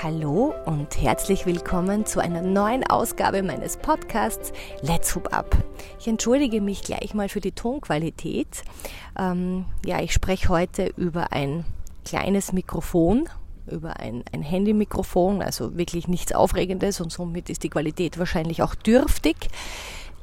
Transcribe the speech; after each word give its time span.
Hallo 0.00 0.54
und 0.64 1.02
herzlich 1.02 1.44
willkommen 1.44 2.06
zu 2.06 2.20
einer 2.20 2.40
neuen 2.40 2.84
Ausgabe 2.84 3.42
meines 3.42 3.78
Podcasts 3.78 4.52
Let's 4.80 5.16
Hoop 5.16 5.34
Up. 5.34 5.56
Ich 5.98 6.06
entschuldige 6.06 6.60
mich 6.60 6.82
gleich 6.82 7.14
mal 7.14 7.28
für 7.28 7.40
die 7.40 7.50
Tonqualität. 7.50 8.62
Ähm, 9.18 9.64
ja, 9.84 10.00
ich 10.00 10.12
spreche 10.12 10.50
heute 10.50 10.92
über 10.96 11.32
ein 11.32 11.64
kleines 12.04 12.52
Mikrofon, 12.52 13.28
über 13.66 13.98
ein, 13.98 14.22
ein 14.32 14.42
Handy-Mikrofon, 14.42 15.42
also 15.42 15.76
wirklich 15.76 16.06
nichts 16.06 16.32
Aufregendes 16.32 17.00
und 17.00 17.10
somit 17.10 17.50
ist 17.50 17.64
die 17.64 17.70
Qualität 17.70 18.20
wahrscheinlich 18.20 18.62
auch 18.62 18.76
dürftig. 18.76 19.48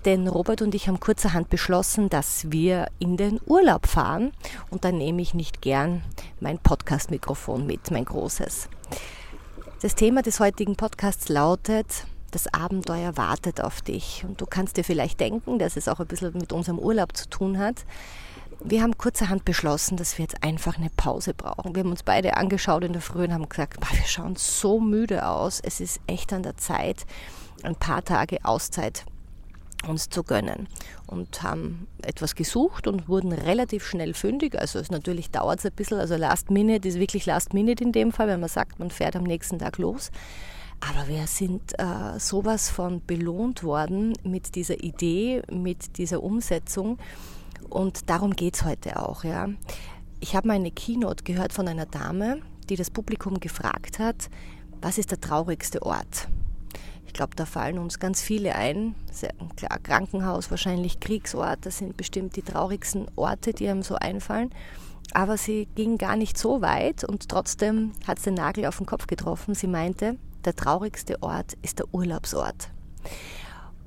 Denn 0.06 0.30
Robert 0.30 0.62
und 0.62 0.74
ich 0.74 0.88
haben 0.88 1.02
kurzerhand 1.02 1.50
beschlossen, 1.50 2.10
dass 2.10 2.50
wir 2.50 2.88
in 3.00 3.18
den 3.18 3.42
Urlaub 3.46 3.88
fahren 3.88 4.32
und 4.70 4.86
dann 4.86 4.98
nehme 4.98 5.22
ich 5.22 5.34
nicht 5.34 5.62
gern 5.62 6.02
mein 6.40 6.60
Podcast-Mikrofon 6.60 7.66
mit, 7.66 7.92
mein 7.92 8.06
großes. 8.06 8.70
Das 9.86 9.94
Thema 9.94 10.24
des 10.24 10.40
heutigen 10.40 10.76
Podcasts 10.76 11.30
lautet, 11.30 12.08
das 12.32 12.52
Abenteuer 12.52 13.18
wartet 13.18 13.62
auf 13.62 13.84
dich. 13.84 14.26
Und 14.28 14.42
du 14.42 14.48
kannst 14.48 14.78
dir 14.78 14.84
vielleicht 14.84 15.20
denken, 15.20 15.60
dass 15.60 15.78
es 15.78 15.88
auch 15.88 16.00
ein 16.00 16.08
bisschen 16.08 16.34
mit 16.34 16.52
unserem 16.54 16.80
Urlaub 16.80 17.16
zu 17.16 17.30
tun 17.30 17.60
hat. 17.60 17.86
Wir 18.64 18.82
haben 18.82 18.98
kurzerhand 18.98 19.46
beschlossen, 19.46 19.96
dass 19.96 20.18
wir 20.18 20.24
jetzt 20.24 20.42
einfach 20.42 20.80
eine 20.80 20.90
Pause 20.98 21.36
brauchen. 21.36 21.76
Wir 21.76 21.84
haben 21.84 21.92
uns 21.92 22.02
beide 22.02 22.36
angeschaut 22.36 22.84
in 22.84 22.94
der 22.94 23.02
Früh 23.04 23.26
und 23.26 23.34
haben 23.36 23.48
gesagt, 23.48 23.78
wir 23.80 24.08
schauen 24.08 24.36
so 24.36 24.80
müde 24.80 25.28
aus. 25.28 25.60
Es 25.60 25.80
ist 25.80 26.00
echt 26.08 26.34
an 26.34 26.42
der 26.42 26.58
Zeit, 26.58 27.06
ein 27.62 27.76
paar 27.76 28.04
Tage 28.04 28.40
Auszeit 28.44 29.06
uns 29.88 30.10
zu 30.10 30.24
gönnen 30.24 30.68
und 31.08 31.44
haben 31.44 31.88
etwas 32.02 32.36
gesucht 32.36 32.88
und 32.88 33.08
wurden 33.08 33.32
relativ 33.32 33.86
schnell 33.86 34.14
fündig. 34.14 34.60
Also 34.60 34.80
es 34.80 34.92
natürlich 34.92 35.32
dauert 35.32 35.60
es 35.60 35.66
ein 35.66 35.74
bisschen, 35.74 36.00
also 36.00 36.16
Last 36.16 36.52
Minute 36.52 36.88
ist 36.88 37.00
wirklich 37.00 37.26
Last 37.26 37.54
Minute 37.54 37.84
in 37.84 37.92
dem 37.92 38.12
Fall, 38.12 38.28
wenn 38.28 38.40
man 38.40 38.50
sagt, 38.50 38.80
man 38.80 38.92
fährt 38.92 39.16
am 39.16 39.24
nächsten 39.24 39.60
Tag 39.60 39.78
los. 39.78 40.12
Aber 40.82 41.08
wir 41.08 41.28
sind 41.28 41.74
äh, 41.80 42.20
sowas 42.20 42.70
von 42.70 43.02
belohnt 43.06 43.64
worden 43.64 44.14
mit 44.24 44.56
dieser 44.56 44.84
Idee, 44.84 45.42
mit 45.50 45.98
dieser 45.98 46.22
Umsetzung. 46.22 46.98
Und 47.70 48.10
darum 48.10 48.36
geht 48.36 48.56
es 48.56 48.66
heute 48.66 49.02
auch. 49.02 49.24
Ja. 49.24 49.50
Ich 50.20 50.36
habe 50.36 50.48
mal 50.48 50.56
eine 50.56 50.72
Keynote 50.72 51.24
gehört 51.24 51.54
von 51.54 51.68
einer 51.68 51.86
Dame, 51.86 52.42
die 52.70 52.76
das 52.76 52.92
Publikum 52.92 53.40
gefragt 53.40 54.00
hat, 54.00 54.30
was 54.82 54.98
ist 54.98 55.12
der 55.12 55.22
traurigste 55.22 55.82
Ort? 55.82 56.28
Glaube, 57.16 57.36
da 57.36 57.46
fallen 57.46 57.80
uns 57.80 58.00
ganz 58.00 58.22
viele 58.22 58.56
ein. 58.56 58.94
Klar, 59.56 59.80
Krankenhaus, 59.80 60.52
wahrscheinlich 60.52 61.00
Kriegsort, 61.00 61.66
das 61.66 61.80
sind 61.80 61.98
bestimmt 61.98 62.36
die 62.36 62.42
traurigsten 62.42 63.08
Orte, 63.16 63.54
die 63.54 63.68
einem 63.68 63.82
so 63.82 63.96
einfallen. 63.96 64.52
Aber 65.14 65.38
sie 65.38 65.68
ging 65.76 65.98
gar 65.98 66.16
nicht 66.16 66.38
so 66.38 66.62
weit 66.62 67.04
und 67.04 67.30
trotzdem 67.30 67.94
hat 68.06 68.20
sie 68.20 68.32
den 68.32 68.36
Nagel 68.36 68.66
auf 68.66 68.78
den 68.78 68.86
Kopf 68.86 69.08
getroffen. 69.08 69.56
Sie 69.56 69.68
meinte, 69.68 70.18
der 70.44 70.56
traurigste 70.56 71.22
Ort 71.24 71.54
ist 71.62 71.80
der 71.80 71.94
Urlaubsort. 71.94 72.70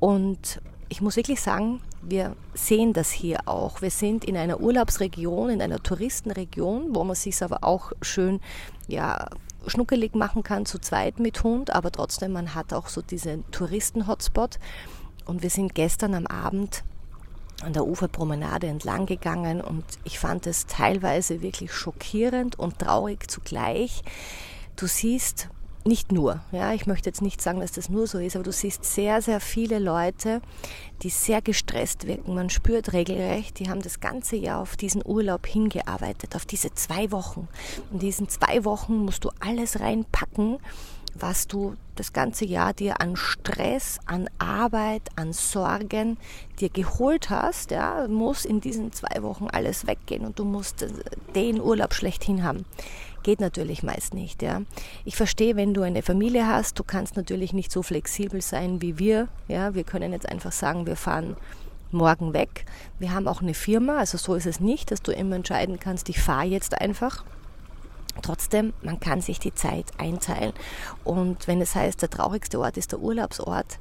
Und 0.01 0.61
ich 0.89 1.01
muss 1.01 1.17
wirklich 1.17 1.41
sagen, 1.41 1.81
wir 2.01 2.35
sehen 2.55 2.93
das 2.93 3.11
hier 3.11 3.41
auch. 3.47 3.83
Wir 3.83 3.91
sind 3.91 4.25
in 4.25 4.37
einer 4.37 4.61
Urlaubsregion, 4.61 5.51
in 5.51 5.61
einer 5.61 5.83
Touristenregion, 5.83 6.95
wo 6.95 7.05
man 7.05 7.17
sich 7.17 7.43
aber 7.43 7.63
auch 7.63 7.93
schön 8.01 8.41
ja, 8.87 9.29
schnuckelig 9.69 10.15
machen 10.15 10.43
kann, 10.43 10.67
zu 10.67 10.79
zweit 10.79 11.21
mit 11.21 11.43
Hund, 11.43 11.75
aber 11.75 11.93
trotzdem, 11.93 12.33
man 12.33 12.55
hat 12.55 12.73
auch 12.73 12.89
so 12.89 13.03
diesen 13.03 13.49
Touristen-Hotspot. 13.51 14.59
Und 15.25 15.43
wir 15.43 15.51
sind 15.51 15.75
gestern 15.75 16.15
am 16.15 16.27
Abend 16.27 16.85
an 17.63 17.73
der 17.73 17.87
Uferpromenade 17.87 18.67
entlang 18.67 19.07
gegangen 19.07 19.61
und 19.61 19.85
ich 20.05 20.19
fand 20.19 20.47
es 20.47 20.67
teilweise 20.67 21.43
wirklich 21.43 21.73
schockierend 21.73 22.59
und 22.59 22.79
traurig 22.79 23.31
zugleich. 23.31 24.03
Du 24.77 24.87
siehst 24.87 25.49
nicht 25.89 26.13
nur, 26.13 26.41
ja, 26.53 26.73
ich 26.73 26.87
möchte 26.87 27.09
jetzt 27.09 27.23
nicht 27.23 27.41
sagen, 27.41 27.61
dass 27.61 27.73
das 27.73 27.89
nur 27.89 28.07
so 28.07 28.19
ist, 28.19 28.37
aber 28.37 28.45
du 28.45 28.53
siehst 28.53 28.85
sehr, 28.85 29.23
sehr 29.23 29.41
viele 29.41 29.79
Leute, 29.79 30.41
die 31.03 31.11
sehr 31.11 31.43
gestresst 31.43 32.07
wirken. 32.07 32.35
Man 32.35 32.51
spürt 32.51 32.93
regelrecht, 32.93 33.59
die 33.59 33.69
haben 33.69 33.83
das 33.83 33.99
ganze 33.99 34.37
Jahr 34.37 34.61
auf 34.61 34.77
diesen 34.77 35.03
Urlaub 35.05 35.47
hingearbeitet, 35.47 36.37
auf 36.37 36.47
diese 36.47 36.73
zwei 36.75 37.11
Wochen. 37.11 37.49
In 37.93 37.99
diesen 37.99 38.29
zwei 38.29 38.65
Wochen 38.65 38.99
musst 38.99 39.25
du 39.25 39.31
alles 39.41 39.81
reinpacken, 39.81 40.59
was 41.15 41.49
du 41.49 41.75
das 41.97 42.13
ganze 42.13 42.45
Jahr 42.45 42.75
dir 42.75 43.01
an 43.01 43.17
Stress, 43.17 43.99
an 44.07 44.29
Arbeit, 44.39 45.03
an 45.17 45.33
Sorgen 45.33 46.17
dir 46.61 46.69
geholt 46.69 47.31
hast, 47.31 47.71
ja, 47.71 48.07
muss 48.09 48.45
in 48.45 48.61
diesen 48.61 48.93
zwei 48.93 49.23
Wochen 49.23 49.49
alles 49.49 49.87
weggehen 49.87 50.25
und 50.25 50.39
du 50.39 50.45
musst 50.45 50.87
den 51.35 51.61
Urlaub 51.61 51.95
schlechthin 51.95 52.45
haben. 52.45 52.65
Geht 53.23 53.41
natürlich 53.41 53.83
meist 53.83 54.15
nicht. 54.15 54.43
Ja. 54.43 54.63
Ich 55.05 55.17
verstehe, 55.17 55.57
wenn 55.57 55.75
du 55.75 55.83
eine 55.83 56.03
Familie 56.03 56.47
hast, 56.47 56.79
du 56.79 56.85
kannst 56.85 57.17
natürlich 57.17 57.53
nicht 57.53 57.73
so 57.73 57.83
flexibel 57.83 58.41
sein 58.41 58.81
wie 58.81 58.99
wir. 58.99 59.29
Ja. 59.49 59.75
Wir 59.75 59.85
können 59.85 60.13
jetzt 60.13 60.29
einfach 60.29 60.53
sagen, 60.53 60.87
wir 60.87 60.97
fahren 60.97 61.37
morgen 61.91 62.33
weg. 62.33 62.65
Wir 62.99 63.15
haben 63.15 63.29
auch 63.29 63.43
eine 63.43 63.55
Firma, 63.55 63.99
also 63.99 64.19
so 64.19 64.35
ist 64.35 64.47
es 64.47 64.61
nicht, 64.61 64.91
dass 64.91 65.03
du 65.03 65.13
immer 65.13 65.37
entscheiden 65.37 65.81
kannst, 65.81 66.09
ich 66.09 66.21
fahre 66.21 66.47
jetzt 66.47 66.81
einfach. 66.81 67.25
Trotzdem, 68.23 68.73
man 68.83 68.99
kann 68.99 69.21
sich 69.21 69.39
die 69.39 69.55
Zeit 69.55 69.87
einteilen. 69.97 70.53
Und 71.05 71.47
wenn 71.47 71.61
es 71.61 71.75
heißt, 71.75 72.03
der 72.03 72.11
traurigste 72.11 72.59
Ort 72.59 72.77
ist 72.77 72.93
der 72.93 73.01
Urlaubsort, 73.01 73.79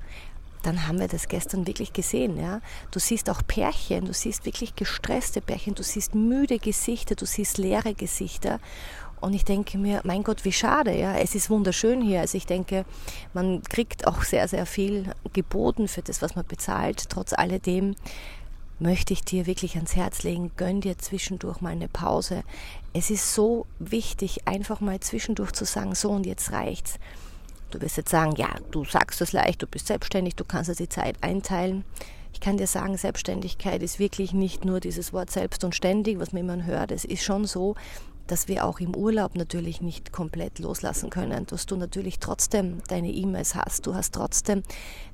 dann 0.63 0.87
haben 0.87 0.99
wir 0.99 1.07
das 1.07 1.27
gestern 1.27 1.65
wirklich 1.65 1.93
gesehen. 1.93 2.37
Ja? 2.37 2.61
Du 2.91 2.99
siehst 2.99 3.29
auch 3.29 3.41
Pärchen, 3.47 4.05
du 4.05 4.13
siehst 4.13 4.45
wirklich 4.45 4.75
gestresste 4.75 5.41
Pärchen, 5.41 5.75
du 5.75 5.83
siehst 5.83 6.13
müde 6.13 6.59
Gesichter, 6.59 7.15
du 7.15 7.25
siehst 7.25 7.57
leere 7.57 7.93
Gesichter. 7.93 8.59
Und 9.19 9.33
ich 9.33 9.45
denke 9.45 9.77
mir, 9.77 10.01
mein 10.03 10.23
Gott, 10.23 10.45
wie 10.45 10.51
schade, 10.51 10.97
ja. 10.97 11.17
Es 11.17 11.35
ist 11.35 11.49
wunderschön 11.49 12.01
hier. 12.01 12.21
Also 12.21 12.37
ich 12.37 12.45
denke, 12.45 12.85
man 13.33 13.63
kriegt 13.63 14.07
auch 14.07 14.23
sehr, 14.23 14.47
sehr 14.47 14.65
viel 14.65 15.11
geboten 15.33 15.87
für 15.87 16.01
das, 16.01 16.21
was 16.21 16.35
man 16.35 16.45
bezahlt. 16.45 17.09
Trotz 17.09 17.33
alledem 17.33 17.95
möchte 18.79 19.13
ich 19.13 19.23
dir 19.23 19.47
wirklich 19.47 19.75
ans 19.75 19.95
Herz 19.95 20.23
legen, 20.23 20.51
gönn 20.55 20.81
dir 20.81 20.97
zwischendurch 20.97 21.61
mal 21.61 21.71
eine 21.71 21.87
Pause. 21.87 22.43
Es 22.93 23.09
ist 23.09 23.33
so 23.33 23.65
wichtig, 23.79 24.47
einfach 24.47 24.81
mal 24.81 24.99
zwischendurch 24.99 25.51
zu 25.53 25.65
sagen, 25.65 25.95
so 25.95 26.11
und 26.11 26.25
jetzt 26.25 26.51
reicht's. 26.51 26.99
Du 27.71 27.81
wirst 27.81 27.97
jetzt 27.97 28.11
sagen, 28.11 28.35
ja, 28.37 28.49
du 28.71 28.85
sagst 28.85 29.19
das 29.19 29.33
leicht, 29.33 29.61
du 29.61 29.67
bist 29.67 29.87
selbstständig, 29.87 30.35
du 30.35 30.45
kannst 30.45 30.69
dir 30.69 30.75
die 30.75 30.89
Zeit 30.89 31.17
einteilen. 31.21 31.83
Ich 32.33 32.39
kann 32.39 32.57
dir 32.57 32.67
sagen, 32.67 32.97
Selbstständigkeit 32.97 33.81
ist 33.81 33.99
wirklich 33.99 34.31
nicht 34.31 34.63
nur 34.63 34.79
dieses 34.79 35.11
Wort 35.11 35.31
selbst 35.31 35.63
und 35.63 35.73
ständig, 35.73 36.19
was 36.19 36.31
man 36.31 36.43
immer 36.47 36.65
hört. 36.65 36.91
Es 36.91 37.03
ist 37.03 37.23
schon 37.23 37.45
so, 37.45 37.75
dass 38.27 38.47
wir 38.47 38.65
auch 38.65 38.79
im 38.79 38.95
Urlaub 38.95 39.35
natürlich 39.35 39.81
nicht 39.81 40.11
komplett 40.11 40.59
loslassen 40.59 41.09
können, 41.09 41.45
dass 41.45 41.65
du 41.65 41.75
natürlich 41.75 42.19
trotzdem 42.19 42.81
deine 42.87 43.09
E-Mails 43.09 43.55
hast, 43.55 43.87
du 43.87 43.95
hast 43.95 44.13
trotzdem 44.13 44.63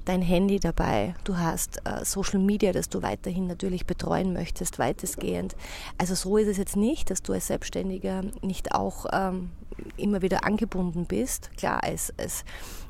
dein 0.05 0.21
Handy 0.21 0.59
dabei, 0.59 1.15
du 1.23 1.37
hast 1.37 1.77
äh, 1.85 2.03
Social 2.03 2.39
Media, 2.39 2.73
das 2.73 2.89
du 2.89 3.01
weiterhin 3.01 3.47
natürlich 3.47 3.85
betreuen 3.85 4.33
möchtest, 4.33 4.79
weitestgehend. 4.79 5.55
Also 5.97 6.15
so 6.15 6.37
ist 6.37 6.47
es 6.47 6.57
jetzt 6.57 6.75
nicht, 6.75 7.09
dass 7.09 7.21
du 7.21 7.33
als 7.33 7.47
Selbstständiger 7.47 8.23
nicht 8.41 8.73
auch 8.73 9.05
ähm, 9.13 9.51
immer 9.97 10.21
wieder 10.21 10.43
angebunden 10.43 11.05
bist. 11.05 11.51
Klar, 11.57 11.83
als, 11.83 12.13
als 12.17 12.43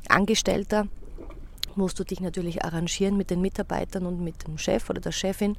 Angestellter 0.09 0.87
musst 1.75 1.99
du 1.99 2.03
dich 2.03 2.19
natürlich 2.19 2.63
arrangieren 2.63 3.17
mit 3.17 3.29
den 3.29 3.41
Mitarbeitern 3.41 4.05
und 4.05 4.21
mit 4.21 4.47
dem 4.47 4.57
Chef 4.57 4.89
oder 4.89 5.01
der 5.01 5.11
Chefin, 5.11 5.57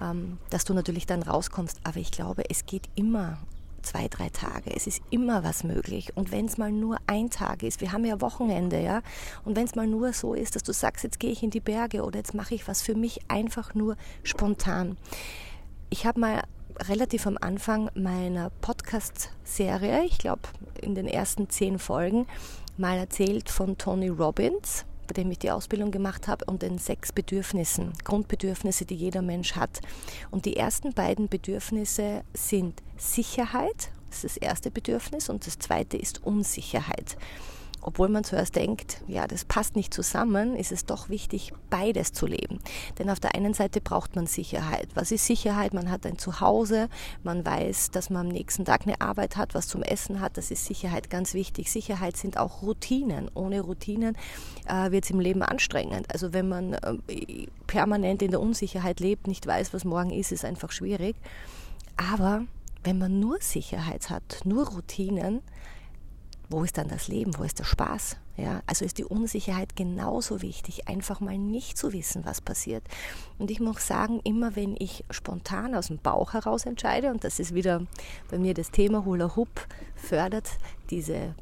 ähm, 0.00 0.38
dass 0.50 0.64
du 0.64 0.74
natürlich 0.74 1.06
dann 1.06 1.22
rauskommst. 1.22 1.80
Aber 1.84 1.98
ich 1.98 2.10
glaube, 2.10 2.48
es 2.48 2.66
geht 2.66 2.88
immer 2.94 3.38
zwei, 3.86 4.08
drei 4.08 4.28
Tage. 4.28 4.74
Es 4.74 4.86
ist 4.86 5.00
immer 5.10 5.44
was 5.44 5.64
möglich. 5.64 6.12
Und 6.16 6.32
wenn 6.32 6.46
es 6.46 6.58
mal 6.58 6.72
nur 6.72 6.98
ein 7.06 7.30
Tag 7.30 7.62
ist, 7.62 7.80
wir 7.80 7.92
haben 7.92 8.04
ja 8.04 8.20
Wochenende, 8.20 8.80
ja, 8.80 9.02
und 9.44 9.56
wenn 9.56 9.64
es 9.64 9.74
mal 9.74 9.86
nur 9.86 10.12
so 10.12 10.34
ist, 10.34 10.56
dass 10.56 10.62
du 10.62 10.72
sagst, 10.72 11.04
jetzt 11.04 11.20
gehe 11.20 11.30
ich 11.30 11.42
in 11.42 11.50
die 11.50 11.60
Berge 11.60 12.02
oder 12.02 12.18
jetzt 12.18 12.34
mache 12.34 12.54
ich 12.54 12.68
was 12.68 12.82
für 12.82 12.94
mich 12.94 13.20
einfach 13.28 13.74
nur 13.74 13.96
spontan. 14.22 14.96
Ich 15.88 16.04
habe 16.04 16.20
mal 16.20 16.42
relativ 16.88 17.26
am 17.26 17.38
Anfang 17.40 17.90
meiner 17.94 18.50
Podcast-Serie, 18.60 20.04
ich 20.04 20.18
glaube 20.18 20.42
in 20.82 20.94
den 20.94 21.06
ersten 21.06 21.48
zehn 21.48 21.78
Folgen, 21.78 22.26
mal 22.76 22.98
erzählt 22.98 23.48
von 23.48 23.78
Tony 23.78 24.08
Robbins 24.08 24.84
bei 25.06 25.14
dem 25.14 25.30
ich 25.30 25.38
die 25.38 25.50
Ausbildung 25.50 25.90
gemacht 25.90 26.28
habe, 26.28 26.44
und 26.46 26.62
den 26.62 26.78
sechs 26.78 27.12
Bedürfnissen, 27.12 27.92
Grundbedürfnisse, 28.04 28.84
die 28.84 28.96
jeder 28.96 29.22
Mensch 29.22 29.56
hat. 29.56 29.80
Und 30.30 30.44
die 30.44 30.56
ersten 30.56 30.92
beiden 30.92 31.28
Bedürfnisse 31.28 32.22
sind 32.34 32.82
Sicherheit, 32.96 33.90
das 34.10 34.24
ist 34.24 34.36
das 34.36 34.48
erste 34.48 34.70
Bedürfnis, 34.70 35.28
und 35.28 35.46
das 35.46 35.58
zweite 35.58 35.96
ist 35.96 36.22
Unsicherheit 36.24 37.16
obwohl 37.80 38.08
man 38.08 38.24
zuerst 38.24 38.56
denkt, 38.56 39.02
ja, 39.06 39.26
das 39.26 39.44
passt 39.44 39.76
nicht 39.76 39.94
zusammen, 39.94 40.56
ist 40.56 40.72
es 40.72 40.86
doch 40.86 41.08
wichtig, 41.08 41.52
beides 41.70 42.12
zu 42.12 42.26
leben. 42.26 42.58
Denn 42.98 43.10
auf 43.10 43.20
der 43.20 43.34
einen 43.34 43.54
Seite 43.54 43.80
braucht 43.80 44.16
man 44.16 44.26
Sicherheit. 44.26 44.88
Was 44.94 45.12
ist 45.12 45.26
Sicherheit? 45.26 45.72
Man 45.72 45.90
hat 45.90 46.04
ein 46.06 46.18
Zuhause, 46.18 46.88
man 47.22 47.44
weiß, 47.44 47.90
dass 47.92 48.10
man 48.10 48.26
am 48.26 48.32
nächsten 48.32 48.64
Tag 48.64 48.82
eine 48.82 49.00
Arbeit 49.00 49.36
hat, 49.36 49.54
was 49.54 49.68
zum 49.68 49.82
Essen 49.82 50.20
hat. 50.20 50.36
Das 50.36 50.50
ist 50.50 50.64
Sicherheit 50.64 51.10
ganz 51.10 51.34
wichtig. 51.34 51.70
Sicherheit 51.70 52.16
sind 52.16 52.38
auch 52.38 52.62
Routinen. 52.62 53.30
Ohne 53.34 53.60
Routinen 53.60 54.16
äh, 54.66 54.90
wird 54.90 55.04
es 55.04 55.10
im 55.10 55.20
Leben 55.20 55.42
anstrengend. 55.42 56.12
Also 56.12 56.32
wenn 56.32 56.48
man 56.48 56.74
äh, 56.74 57.46
permanent 57.66 58.22
in 58.22 58.32
der 58.32 58.40
Unsicherheit 58.40 59.00
lebt, 59.00 59.26
nicht 59.26 59.46
weiß, 59.46 59.72
was 59.72 59.84
morgen 59.84 60.10
ist, 60.10 60.32
ist 60.32 60.44
einfach 60.44 60.72
schwierig. 60.72 61.16
Aber 61.96 62.42
wenn 62.84 62.98
man 62.98 63.20
nur 63.20 63.38
Sicherheit 63.40 64.10
hat, 64.10 64.40
nur 64.44 64.68
Routinen, 64.68 65.42
wo 66.48 66.62
ist 66.62 66.78
dann 66.78 66.88
das 66.88 67.08
Leben, 67.08 67.36
wo 67.38 67.42
ist 67.42 67.58
der 67.58 67.64
Spaß? 67.64 68.16
Ja, 68.36 68.62
also 68.66 68.84
ist 68.84 68.98
die 68.98 69.04
Unsicherheit 69.04 69.76
genauso 69.76 70.42
wichtig, 70.42 70.88
einfach 70.88 71.20
mal 71.20 71.38
nicht 71.38 71.78
zu 71.78 71.92
wissen, 71.92 72.24
was 72.26 72.40
passiert. 72.40 72.84
Und 73.38 73.50
ich 73.50 73.60
muss 73.60 73.86
sagen, 73.86 74.20
immer 74.24 74.56
wenn 74.56 74.76
ich 74.78 75.04
spontan 75.10 75.74
aus 75.74 75.86
dem 75.86 75.98
Bauch 75.98 76.34
heraus 76.34 76.66
entscheide, 76.66 77.10
und 77.10 77.24
das 77.24 77.38
ist 77.38 77.54
wieder 77.54 77.86
bei 78.30 78.38
mir 78.38 78.52
das 78.52 78.70
Thema 78.70 79.04
Hula 79.04 79.36
Hoop, 79.36 79.66
fördert 79.94 80.50
diese, 80.90 81.34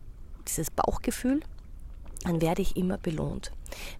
dieses 0.46 0.70
Bauchgefühl, 0.70 1.40
dann 2.24 2.40
werde 2.40 2.62
ich 2.62 2.76
immer 2.76 2.98
belohnt. 2.98 3.52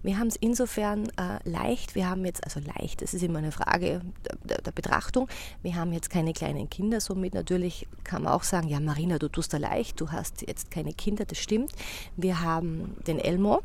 Wir 0.03 0.17
haben 0.17 0.27
es 0.27 0.35
insofern 0.35 1.07
äh, 1.17 1.39
leicht, 1.43 1.95
wir 1.95 2.09
haben 2.09 2.25
jetzt, 2.25 2.43
also 2.43 2.59
leicht, 2.59 3.01
das 3.01 3.13
ist 3.13 3.23
immer 3.23 3.39
eine 3.39 3.51
Frage 3.51 4.01
der, 4.43 4.61
der, 4.61 4.71
Betrachtung, 4.71 5.27
wir 5.61 5.75
haben 5.75 5.93
jetzt 5.93 6.09
keine 6.09 6.33
kleinen 6.33 6.69
Kinder, 6.69 6.99
somit 6.99 7.33
natürlich 7.33 7.87
kann 8.03 8.23
man 8.23 8.33
auch 8.33 8.43
sagen, 8.43 8.67
ja 8.67 8.79
Marina, 8.79 9.19
du 9.19 9.29
tust 9.29 9.53
da 9.53 9.57
leicht, 9.57 9.99
du 9.99 10.11
hast 10.11 10.47
jetzt 10.47 10.71
keine 10.71 10.93
Kinder, 10.93 11.25
das 11.25 11.37
stimmt. 11.37 11.71
Wir 12.15 12.41
haben 12.41 12.95
den 13.05 13.19
Elmo 13.19 13.61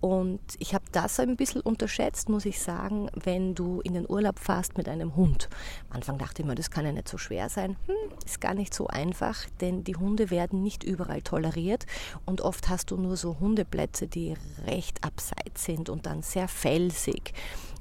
und 0.00 0.40
ich 0.58 0.74
habe 0.74 0.84
das 0.92 1.18
ein 1.18 1.36
bisschen 1.36 1.60
unterschätzt, 1.60 2.28
muss 2.28 2.44
ich 2.44 2.60
sagen, 2.60 3.10
wenn 3.14 3.54
du 3.54 3.80
in 3.80 3.94
den 3.94 4.08
Urlaub 4.08 4.38
fährst 4.38 4.78
mit 4.78 4.88
einem 4.88 5.16
Hund. 5.16 5.48
Am 5.90 5.96
Anfang 5.96 6.18
dachte 6.18 6.42
ich 6.42 6.48
mir, 6.48 6.54
das 6.54 6.70
kann 6.70 6.86
ja 6.86 6.92
nicht 6.92 7.08
so 7.08 7.18
schwer 7.18 7.48
sein. 7.48 7.76
Hm, 7.86 7.94
ist 8.24 8.40
gar 8.40 8.54
nicht 8.54 8.72
so 8.72 8.86
einfach, 8.86 9.44
denn 9.60 9.82
die 9.82 9.96
Hunde 9.96 10.30
werden 10.30 10.62
nicht 10.62 10.84
überall 10.84 11.22
toleriert 11.22 11.86
und 12.26 12.40
oft 12.40 12.68
hast 12.68 12.90
du 12.90 12.96
nur 12.96 13.16
so 13.16 13.40
Hundeplätze, 13.40 14.06
die 14.06 14.34
recht 14.66 15.04
abseits 15.04 15.64
sind 15.64 15.88
und 15.88 16.06
dann 16.06 16.22
sehr 16.22 16.46
felsig. 16.48 17.32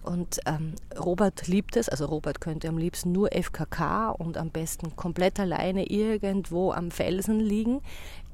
Und 0.08 0.40
ähm, 0.46 0.74
Robert 0.98 1.48
liebt 1.48 1.76
es, 1.76 1.90
also 1.90 2.06
Robert 2.06 2.40
könnte 2.40 2.70
am 2.70 2.78
liebsten 2.78 3.12
nur 3.12 3.30
FKK 3.34 4.12
und 4.12 4.38
am 4.38 4.50
besten 4.50 4.96
komplett 4.96 5.38
alleine 5.38 5.86
irgendwo 5.86 6.72
am 6.72 6.92
Felsen 6.92 7.42
liegen. 7.42 7.82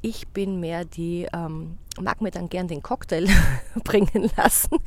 Ich 0.06 0.28
bin 0.28 0.60
mehr 0.60 0.84
die, 0.84 1.30
ähm, 1.32 1.78
mag 1.98 2.20
mir 2.20 2.30
dann 2.30 2.50
gern 2.50 2.68
den 2.68 2.84
Cocktail 2.84 3.26
bringen 3.86 4.30
lassen 4.36 4.78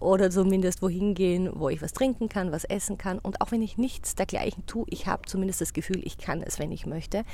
oder 0.00 0.30
zumindest 0.30 0.82
wohin 0.82 1.14
gehen, 1.14 1.48
wo 1.54 1.70
ich 1.70 1.80
was 1.80 1.94
trinken 1.94 2.28
kann, 2.28 2.52
was 2.52 2.64
essen 2.64 2.98
kann. 2.98 3.18
Und 3.20 3.40
auch 3.40 3.52
wenn 3.52 3.62
ich 3.62 3.78
nichts 3.78 4.16
dergleichen 4.16 4.66
tue, 4.66 4.84
ich 4.90 5.06
habe 5.06 5.22
zumindest 5.24 5.62
das 5.62 5.72
Gefühl, 5.72 6.02
ich 6.04 6.18
kann 6.18 6.42
es, 6.42 6.58
wenn 6.58 6.72
ich 6.72 6.84
möchte. 6.84 7.24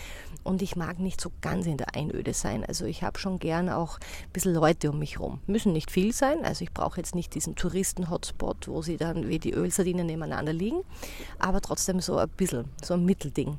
Und 0.44 0.62
ich 0.62 0.76
mag 0.76 1.00
nicht 1.00 1.20
so 1.20 1.32
ganz 1.40 1.66
in 1.66 1.78
der 1.78 1.96
Einöde 1.96 2.32
sein. 2.32 2.64
Also 2.64 2.84
ich 2.84 3.02
habe 3.02 3.18
schon 3.18 3.40
gern 3.40 3.70
auch 3.70 3.98
ein 3.98 4.32
bisschen 4.32 4.54
Leute 4.54 4.92
um 4.92 5.00
mich 5.00 5.14
herum. 5.14 5.40
Müssen 5.48 5.72
nicht 5.72 5.90
viel 5.90 6.12
sein. 6.12 6.44
Also 6.44 6.62
ich 6.62 6.72
brauche 6.72 6.98
jetzt 6.98 7.16
nicht 7.16 7.34
diesen 7.34 7.56
Touristen-Hotspot, 7.56 8.68
wo 8.68 8.82
sie 8.82 8.98
dann 8.98 9.26
wie 9.26 9.40
die 9.40 9.52
Ölsardinen 9.52 10.06
nebeneinander 10.06 10.52
liegen. 10.52 10.82
Aber 11.40 11.60
trotzdem 11.60 11.98
so 11.98 12.18
ein 12.18 12.28
bisschen, 12.28 12.66
so 12.84 12.94
ein 12.94 13.04
Mittelding. 13.04 13.58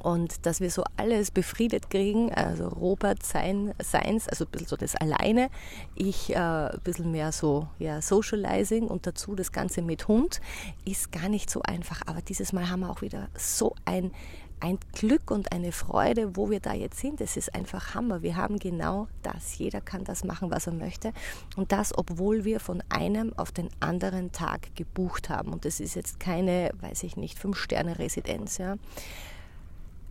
Und 0.00 0.46
dass 0.46 0.60
wir 0.60 0.70
so 0.70 0.84
alles 0.96 1.30
befriedet 1.30 1.90
kriegen, 1.90 2.32
also 2.32 2.68
Robert 2.68 3.22
sein, 3.22 3.74
seins, 3.82 4.26
also 4.26 4.44
ein 4.44 4.50
bisschen 4.50 4.68
so 4.68 4.76
das 4.76 4.94
alleine, 4.96 5.50
ich 5.94 6.30
äh, 6.30 6.36
ein 6.36 6.80
bisschen 6.82 7.10
mehr 7.10 7.30
so 7.30 7.68
ja, 7.78 8.00
Socializing 8.00 8.86
und 8.86 9.06
dazu 9.06 9.34
das 9.34 9.52
Ganze 9.52 9.82
mit 9.82 10.08
Hund, 10.08 10.40
ist 10.86 11.12
gar 11.12 11.28
nicht 11.28 11.50
so 11.50 11.60
einfach. 11.62 12.00
Aber 12.06 12.22
dieses 12.22 12.54
Mal 12.54 12.70
haben 12.70 12.80
wir 12.80 12.90
auch 12.90 13.02
wieder 13.02 13.28
so 13.36 13.74
ein, 13.84 14.12
ein 14.60 14.78
Glück 14.92 15.30
und 15.30 15.52
eine 15.52 15.72
Freude, 15.72 16.36
wo 16.36 16.48
wir 16.48 16.60
da 16.60 16.72
jetzt 16.72 16.98
sind. 16.98 17.20
Es 17.20 17.36
ist 17.36 17.54
einfach 17.54 17.94
Hammer. 17.94 18.22
Wir 18.22 18.36
haben 18.36 18.58
genau 18.58 19.08
das. 19.22 19.58
Jeder 19.58 19.80
kann 19.80 20.04
das 20.04 20.24
machen, 20.24 20.50
was 20.50 20.68
er 20.68 20.72
möchte. 20.72 21.12
Und 21.56 21.72
das, 21.72 21.96
obwohl 21.96 22.44
wir 22.44 22.60
von 22.60 22.82
einem 22.88 23.36
auf 23.36 23.52
den 23.52 23.68
anderen 23.80 24.32
Tag 24.32 24.74
gebucht 24.74 25.28
haben. 25.28 25.52
Und 25.52 25.64
das 25.64 25.80
ist 25.80 25.96
jetzt 25.96 26.18
keine, 26.18 26.70
weiß 26.80 27.02
ich 27.02 27.16
nicht, 27.16 27.38
Fünf-Sterne-Residenz. 27.38 28.58
Ja. 28.58 28.76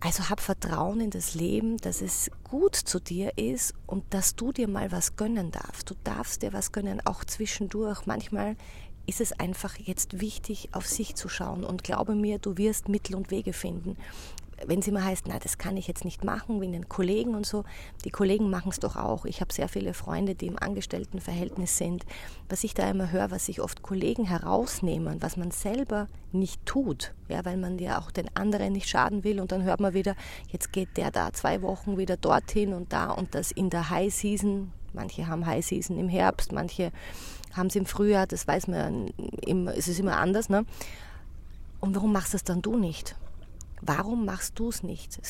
Also 0.04 0.28
hab 0.28 0.40
Vertrauen 0.40 1.00
in 1.00 1.10
das 1.10 1.36
Leben, 1.36 1.76
dass 1.76 2.02
es 2.02 2.28
gut 2.42 2.74
zu 2.74 2.98
dir 2.98 3.38
ist 3.38 3.72
und 3.86 4.02
dass 4.12 4.34
du 4.34 4.50
dir 4.50 4.66
mal 4.66 4.90
was 4.90 5.14
gönnen 5.14 5.52
darfst. 5.52 5.88
Du 5.88 5.94
darfst 6.02 6.42
dir 6.42 6.52
was 6.52 6.72
gönnen, 6.72 7.00
auch 7.06 7.24
zwischendurch. 7.24 8.04
Manchmal 8.04 8.56
ist 9.06 9.20
es 9.20 9.32
einfach 9.38 9.76
jetzt 9.76 10.20
wichtig, 10.20 10.70
auf 10.72 10.88
sich 10.88 11.14
zu 11.14 11.28
schauen. 11.28 11.62
Und 11.62 11.84
glaube 11.84 12.16
mir, 12.16 12.40
du 12.40 12.56
wirst 12.56 12.88
Mittel 12.88 13.14
und 13.14 13.30
Wege 13.30 13.52
finden 13.52 13.96
wenn 14.66 14.80
es 14.80 14.88
immer 14.88 15.04
heißt, 15.04 15.24
na, 15.26 15.38
das 15.38 15.58
kann 15.58 15.76
ich 15.76 15.86
jetzt 15.86 16.04
nicht 16.04 16.24
machen, 16.24 16.60
wegen 16.60 16.72
den 16.72 16.88
Kollegen 16.88 17.34
und 17.34 17.46
so, 17.46 17.64
die 18.04 18.10
Kollegen 18.10 18.50
machen 18.50 18.70
es 18.70 18.78
doch 18.78 18.96
auch. 18.96 19.24
Ich 19.24 19.40
habe 19.40 19.52
sehr 19.52 19.68
viele 19.68 19.94
Freunde, 19.94 20.34
die 20.34 20.46
im 20.46 20.58
Angestelltenverhältnis 20.58 21.76
sind. 21.78 22.04
Was 22.48 22.64
ich 22.64 22.74
da 22.74 22.88
immer 22.90 23.10
höre, 23.10 23.30
was 23.30 23.46
sich 23.46 23.60
oft 23.60 23.82
Kollegen 23.82 24.24
herausnehmen, 24.24 25.22
was 25.22 25.36
man 25.36 25.50
selber 25.50 26.08
nicht 26.32 26.64
tut, 26.66 27.12
ja, 27.28 27.44
weil 27.44 27.56
man 27.56 27.78
ja 27.78 27.98
auch 27.98 28.10
den 28.10 28.34
anderen 28.34 28.72
nicht 28.72 28.88
schaden 28.88 29.24
will 29.24 29.40
und 29.40 29.52
dann 29.52 29.62
hört 29.64 29.80
man 29.80 29.94
wieder, 29.94 30.16
jetzt 30.48 30.72
geht 30.72 30.96
der 30.96 31.10
da 31.10 31.32
zwei 31.32 31.62
Wochen 31.62 31.98
wieder 31.98 32.16
dorthin 32.16 32.72
und 32.72 32.92
da 32.92 33.10
und 33.10 33.34
das 33.34 33.50
in 33.52 33.70
der 33.70 33.90
High 33.90 34.12
Season. 34.12 34.72
Manche 34.94 35.26
haben 35.26 35.46
High 35.46 35.64
Season 35.64 35.98
im 35.98 36.08
Herbst, 36.08 36.52
manche 36.52 36.92
haben 37.54 37.68
es 37.68 37.76
im 37.76 37.86
Frühjahr, 37.86 38.26
das 38.26 38.46
weiß 38.46 38.68
man, 38.68 39.10
es 39.74 39.88
ist 39.88 40.00
immer 40.00 40.18
anders. 40.18 40.48
Ne? 40.48 40.64
Und 41.80 41.94
warum 41.94 42.12
machst 42.12 42.34
das 42.34 42.44
dann 42.44 42.62
du 42.62 42.76
nicht? 42.76 43.16
Warum 43.82 44.24
machst 44.24 44.58
du 44.58 44.68
es 44.68 44.82
nicht? 44.82 45.20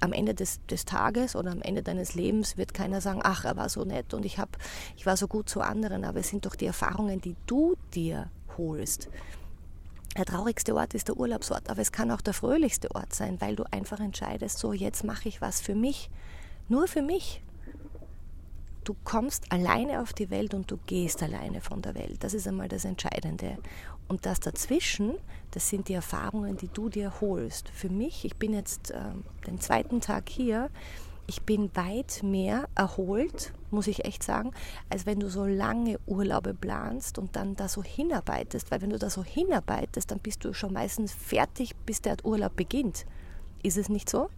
Am 0.00 0.12
Ende 0.12 0.34
des, 0.34 0.60
des, 0.66 0.84
Tages 0.84 1.36
oder 1.36 1.52
am 1.52 1.62
Ende 1.62 1.82
deines 1.82 2.14
Lebens 2.14 2.58
wird 2.58 2.74
keiner 2.74 3.00
sagen, 3.00 3.20
ach, 3.22 3.44
er 3.44 3.56
war 3.56 3.68
so 3.68 3.84
nett 3.84 4.12
und 4.12 4.26
ich, 4.26 4.38
hab, 4.38 4.58
ich 4.96 5.06
war 5.06 5.16
so 5.16 5.26
gut 5.26 5.48
zu 5.48 5.62
anderen, 5.62 6.04
aber 6.04 6.20
es 6.20 6.28
sind 6.28 6.44
doch 6.44 6.54
die 6.54 6.66
Erfahrungen, 6.66 7.20
die 7.20 7.36
du 7.46 7.76
dir 7.94 8.28
holst. 8.58 9.08
Der 10.16 10.24
traurigste 10.24 10.74
Ort 10.74 10.94
ist 10.94 11.08
der 11.08 11.16
Urlaubsort, 11.16 11.70
aber 11.70 11.80
es 11.80 11.92
kann 11.92 12.10
auch 12.10 12.20
der 12.20 12.34
fröhlichste 12.34 12.94
Ort 12.94 13.14
sein, 13.14 13.40
weil 13.40 13.54
du 13.54 13.64
einfach 13.70 14.00
entscheidest, 14.00 14.58
so 14.58 14.72
jetzt 14.72 15.04
mache 15.04 15.28
ich 15.28 15.40
was 15.40 15.60
für 15.60 15.74
mich, 15.74 16.10
nur 16.68 16.88
für 16.88 17.02
mich. 17.02 17.42
Du 18.84 18.94
kommst 19.04 19.50
alleine 19.52 20.00
auf 20.00 20.12
die 20.12 20.30
Welt 20.30 20.54
und 20.54 20.70
du 20.70 20.78
gehst 20.86 21.22
alleine 21.22 21.60
von 21.60 21.82
der 21.82 21.94
Welt. 21.94 22.22
Das 22.22 22.34
ist 22.34 22.46
einmal 22.46 22.68
das 22.68 22.84
Entscheidende. 22.84 23.58
Und 24.08 24.24
das 24.24 24.40
dazwischen, 24.40 25.14
das 25.50 25.68
sind 25.68 25.88
die 25.88 25.94
Erfahrungen, 25.94 26.56
die 26.56 26.68
du 26.68 26.88
dir 26.88 27.20
holst. 27.20 27.68
Für 27.70 27.88
mich, 27.88 28.24
ich 28.24 28.36
bin 28.36 28.52
jetzt 28.52 28.90
äh, 28.92 29.00
den 29.46 29.60
zweiten 29.60 30.00
Tag 30.00 30.28
hier, 30.28 30.70
ich 31.26 31.42
bin 31.42 31.74
weit 31.74 32.22
mehr 32.22 32.68
erholt, 32.76 33.52
muss 33.70 33.88
ich 33.88 34.04
echt 34.04 34.22
sagen, 34.22 34.52
als 34.90 35.06
wenn 35.06 35.18
du 35.18 35.28
so 35.28 35.44
lange 35.44 35.98
Urlaube 36.06 36.54
planst 36.54 37.18
und 37.18 37.34
dann 37.34 37.56
da 37.56 37.68
so 37.68 37.82
hinarbeitest. 37.82 38.70
Weil 38.70 38.80
wenn 38.80 38.90
du 38.90 38.98
da 38.98 39.10
so 39.10 39.24
hinarbeitest, 39.24 40.10
dann 40.10 40.20
bist 40.20 40.44
du 40.44 40.52
schon 40.52 40.72
meistens 40.72 41.12
fertig, 41.12 41.74
bis 41.84 42.00
der 42.00 42.16
Urlaub 42.24 42.54
beginnt. 42.54 43.06
Ist 43.62 43.76
es 43.76 43.88
nicht 43.88 44.08
so? 44.08 44.30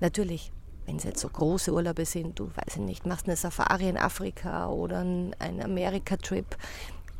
Natürlich, 0.00 0.52
wenn 0.86 0.96
es 0.96 1.04
jetzt 1.04 1.20
so 1.20 1.28
große 1.28 1.70
Urlaube 1.70 2.06
sind, 2.06 2.38
du 2.38 2.50
weißt 2.54 2.78
nicht, 2.78 3.04
machst 3.04 3.26
eine 3.26 3.36
Safari 3.36 3.90
in 3.90 3.98
Afrika 3.98 4.68
oder 4.68 5.00
einen 5.00 5.62
Amerika-Trip, 5.62 6.56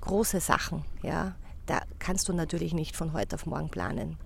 große 0.01 0.41
Sachen, 0.41 0.87
ja, 1.03 1.35
da 1.71 1.83
kannst 2.01 2.29
du 2.29 2.33
natürlich 2.33 2.75
nicht 2.75 2.97
von 2.97 3.13
heute 3.13 3.37
auf 3.37 3.47
morgen 3.47 3.69
planen. 3.69 4.19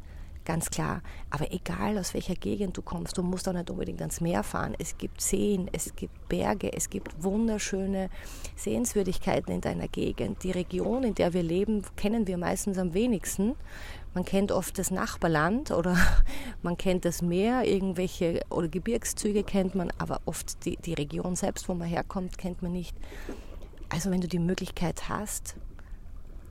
Ganz 0.46 0.70
klar. 0.70 1.02
Aber 1.28 1.52
egal 1.52 1.98
aus 1.98 2.14
welcher 2.14 2.34
Gegend 2.34 2.78
du 2.78 2.80
kommst, 2.82 3.18
du 3.18 3.22
musst 3.22 3.46
auch 3.46 3.52
nicht 3.52 3.70
unbedingt 3.70 4.00
ans 4.00 4.22
Meer 4.22 4.42
fahren. 4.42 4.74
Es 4.78 4.96
gibt 4.96 5.20
Seen, 5.20 5.68
es 5.72 5.94
gibt 5.94 6.28
Berge, 6.28 6.72
es 6.72 6.88
gibt 6.88 7.22
wunderschöne 7.22 8.08
Sehenswürdigkeiten 8.56 9.52
in 9.52 9.60
deiner 9.60 9.88
Gegend. 9.88 10.42
Die 10.42 10.52
Region, 10.52 11.02
in 11.02 11.14
der 11.14 11.34
wir 11.34 11.42
leben, 11.42 11.82
kennen 11.96 12.26
wir 12.26 12.38
meistens 12.38 12.78
am 12.78 12.94
wenigsten. 12.94 13.56
Man 14.14 14.24
kennt 14.24 14.50
oft 14.50 14.78
das 14.78 14.90
Nachbarland 14.90 15.70
oder 15.70 15.98
man 16.62 16.78
kennt 16.78 17.04
das 17.04 17.20
Meer, 17.20 17.64
irgendwelche 17.64 18.40
oder 18.48 18.68
Gebirgszüge 18.68 19.44
kennt 19.44 19.74
man, 19.74 19.90
aber 19.98 20.22
oft 20.24 20.64
die, 20.64 20.76
die 20.76 20.94
Region 20.94 21.36
selbst, 21.36 21.68
wo 21.68 21.74
man 21.74 21.88
herkommt, 21.88 22.38
kennt 22.38 22.62
man 22.62 22.72
nicht. 22.72 22.96
Also 23.90 24.10
wenn 24.10 24.22
du 24.22 24.28
die 24.28 24.38
Möglichkeit 24.38 25.10
hast, 25.10 25.56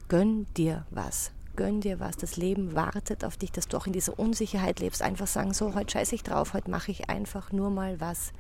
gönn 0.08 0.48
dir 0.56 0.86
was. 0.90 1.32
Gönn 1.56 1.82
dir 1.82 2.00
was. 2.00 2.18
Das 2.18 2.38
Leben 2.38 2.76
wartet 2.76 3.24
auf 3.24 3.38
dich, 3.38 3.52
dass 3.52 3.68
du 3.68 3.78
auch 3.78 3.86
in 3.86 3.94
dieser 3.94 4.18
Unsicherheit 4.18 4.80
lebst. 4.80 5.02
Einfach 5.02 5.28
sagen, 5.28 5.54
so, 5.54 5.76
heute 5.76 5.92
scheiße 5.92 6.16
ich 6.16 6.24
drauf, 6.24 6.54
heute 6.54 6.72
mache 6.72 6.92
ich 6.92 7.10
einfach 7.10 7.52
nur 7.52 7.70
mal 7.70 8.00
was 8.00 8.32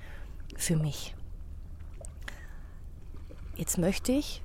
für 0.56 0.76
mich. 0.76 1.16
Jetzt 3.56 3.78
möchte 3.78 4.12
ich, 4.12 4.42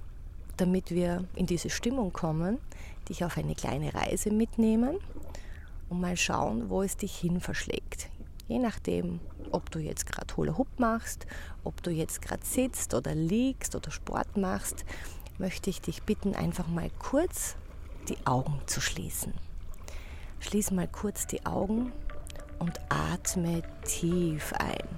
damit 0.58 0.90
wir 0.90 1.24
in 1.34 1.46
diese 1.46 1.70
Stimmung 1.70 2.12
kommen, 2.12 2.58
dich 3.08 3.24
auf 3.24 3.38
eine 3.38 3.54
kleine 3.54 3.94
Reise 3.94 4.30
mitnehmen 4.30 4.98
und 5.88 6.00
mal 6.00 6.16
schauen, 6.16 6.68
wo 6.68 6.82
es 6.82 6.96
dich 6.96 7.16
hin 7.16 7.40
verschlägt. 7.40 8.10
Je 8.48 8.58
nachdem, 8.58 9.20
ob 9.50 9.70
du 9.70 9.78
jetzt 9.78 10.06
gerade 10.06 10.36
Hula 10.36 10.56
Hoop 10.56 10.78
machst, 10.78 11.26
ob 11.64 11.82
du 11.82 11.90
jetzt 11.90 12.22
gerade 12.22 12.44
sitzt 12.44 12.94
oder 12.94 13.14
liegst 13.14 13.74
oder 13.74 13.90
Sport 13.90 14.36
machst, 14.36 14.84
möchte 15.38 15.70
ich 15.70 15.80
dich 15.80 16.02
bitten, 16.02 16.34
einfach 16.34 16.66
mal 16.66 16.90
kurz 16.98 17.56
die 18.08 18.18
Augen 18.26 18.60
zu 18.66 18.80
schließen. 18.80 19.32
Schließ 20.40 20.72
mal 20.72 20.88
kurz 20.88 21.26
die 21.26 21.46
Augen 21.46 21.92
und 22.58 22.80
atme 22.88 23.62
tief 23.84 24.52
ein 24.54 24.88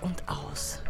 und 0.00 0.28
aus. 0.28 0.82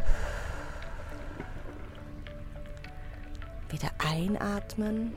Wieder 3.71 3.91
einatmen 3.99 5.15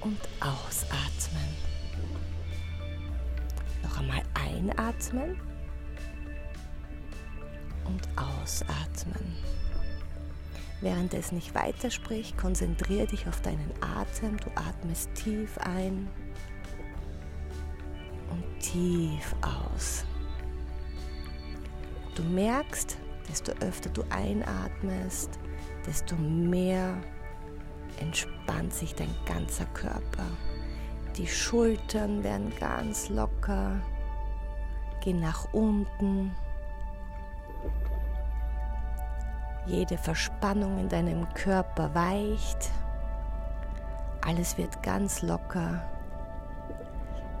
und 0.00 0.20
ausatmen. 0.40 1.72
einatmen 4.62 5.51
und 7.84 8.08
ausatmen. 8.16 9.36
Währenddessen 10.80 11.38
ich 11.38 11.54
weitersprich, 11.54 12.36
konzentriere 12.36 13.06
dich 13.06 13.28
auf 13.28 13.40
deinen 13.40 13.70
Atem. 13.80 14.36
Du 14.38 14.50
atmest 14.56 15.14
tief 15.14 15.56
ein 15.58 16.08
und 18.30 18.44
tief 18.60 19.34
aus. 19.42 20.04
Du 22.16 22.22
merkst, 22.24 22.96
desto 23.28 23.52
öfter 23.64 23.90
du 23.90 24.02
einatmest, 24.10 25.38
desto 25.86 26.16
mehr 26.16 27.00
entspannt 28.00 28.74
sich 28.74 28.94
dein 28.94 29.14
ganzer 29.24 29.66
Körper. 29.66 30.26
Die 31.16 31.26
Schultern 31.26 32.24
werden 32.24 32.52
ganz 32.58 33.08
locker, 33.08 33.80
gehen 35.02 35.20
nach 35.20 35.52
unten. 35.52 36.34
Jede 39.66 39.96
Verspannung 39.96 40.78
in 40.78 40.88
deinem 40.88 41.32
Körper 41.34 41.94
weicht. 41.94 42.70
Alles 44.26 44.58
wird 44.58 44.82
ganz 44.82 45.22
locker. 45.22 45.82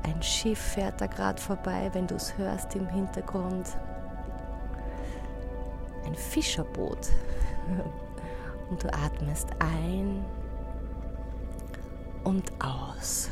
Ein 0.04 0.22
Schiff 0.22 0.58
fährt 0.58 1.00
da 1.00 1.06
gerade 1.06 1.40
vorbei, 1.40 1.90
wenn 1.92 2.06
du 2.06 2.16
es 2.16 2.36
hörst 2.36 2.74
im 2.74 2.88
Hintergrund. 2.88 3.76
Ein 6.04 6.14
Fischerboot. 6.14 7.08
Und 8.70 8.82
du 8.82 8.92
atmest 8.94 9.48
ein 9.58 10.24
und 12.24 12.52
aus. 12.62 13.30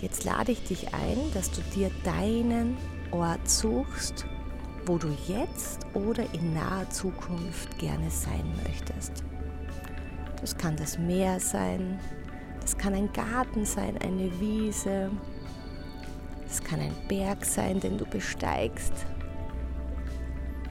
Jetzt 0.00 0.24
lade 0.24 0.52
ich 0.52 0.64
dich 0.64 0.94
ein, 0.94 1.18
dass 1.34 1.50
du 1.50 1.60
dir 1.74 1.90
deinen 2.04 2.76
Ort 3.10 3.48
suchst, 3.48 4.26
wo 4.86 4.98
du 4.98 5.08
jetzt 5.26 5.84
oder 5.94 6.24
in 6.32 6.54
naher 6.54 6.88
Zukunft 6.90 7.78
gerne 7.78 8.10
sein 8.10 8.44
möchtest. 8.64 9.24
Das 10.40 10.56
kann 10.56 10.76
das 10.76 10.98
Meer 10.98 11.40
sein, 11.40 11.98
das 12.60 12.78
kann 12.78 12.94
ein 12.94 13.12
Garten 13.12 13.64
sein, 13.64 13.98
eine 13.98 14.30
Wiese, 14.40 15.10
es 16.48 16.62
kann 16.62 16.80
ein 16.80 16.94
Berg 17.08 17.44
sein, 17.44 17.80
den 17.80 17.98
du 17.98 18.06
besteigst. 18.06 18.92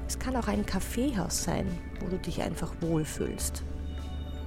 Es 0.07 0.17
kann 0.17 0.35
auch 0.35 0.47
ein 0.47 0.65
Kaffeehaus 0.65 1.43
sein, 1.43 1.67
wo 1.99 2.07
du 2.07 2.17
dich 2.17 2.41
einfach 2.41 2.73
wohlfühlst. 2.79 3.63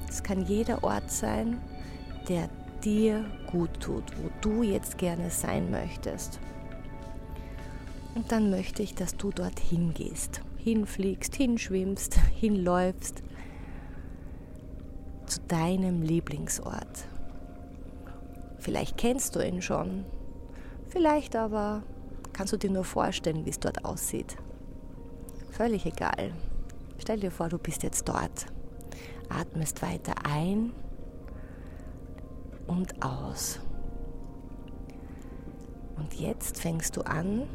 Es 0.09 0.23
kann 0.23 0.47
jeder 0.47 0.83
Ort 0.83 1.11
sein, 1.11 1.61
der 2.29 2.49
dir 2.83 3.25
gut 3.51 3.81
tut, 3.81 4.05
wo 4.23 4.31
du 4.41 4.63
jetzt 4.63 4.97
gerne 4.99 5.31
sein 5.31 5.71
möchtest. 5.71 6.41
Und 8.19 8.33
dann 8.33 8.51
möchte 8.51 8.83
ich, 8.83 8.97
dass 8.97 9.17
du 9.17 9.31
dorthin 9.31 9.95
gehst, 9.95 10.41
hinfliegst, 10.57 11.37
hinschwimmst, 11.37 12.19
hinläufst 12.35 13.23
zu 15.27 15.39
deinem 15.47 16.03
Lieblingsort. 16.03 17.07
Vielleicht 18.59 18.97
kennst 18.97 19.37
du 19.37 19.47
ihn 19.47 19.63
schon, 19.63 20.05
vielleicht 20.89 21.37
aber 21.37 21.85
kannst 22.33 22.53
du 22.53 22.57
dir 22.57 22.73
nur 22.73 22.83
vorstellen, 22.83 23.47
wie 23.47 23.51
es 23.51 23.61
dort 23.61 23.85
aussieht. 23.85 24.37
Völlig 25.53 25.87
egal. 25.87 26.33
Stell 26.99 27.21
dir 27.21 27.31
vor, 27.31 27.49
du 27.49 27.59
bist 27.59 27.85
jetzt 27.85 28.09
dort. 28.09 28.47
Atmest 29.29 29.81
weiter 29.81 30.15
ein 30.25 30.73
und 32.67 33.01
aus. 33.01 33.61
Und 35.95 36.15
jetzt 36.15 36.59
fängst 36.59 36.97
du 36.97 37.03
an, 37.03 37.47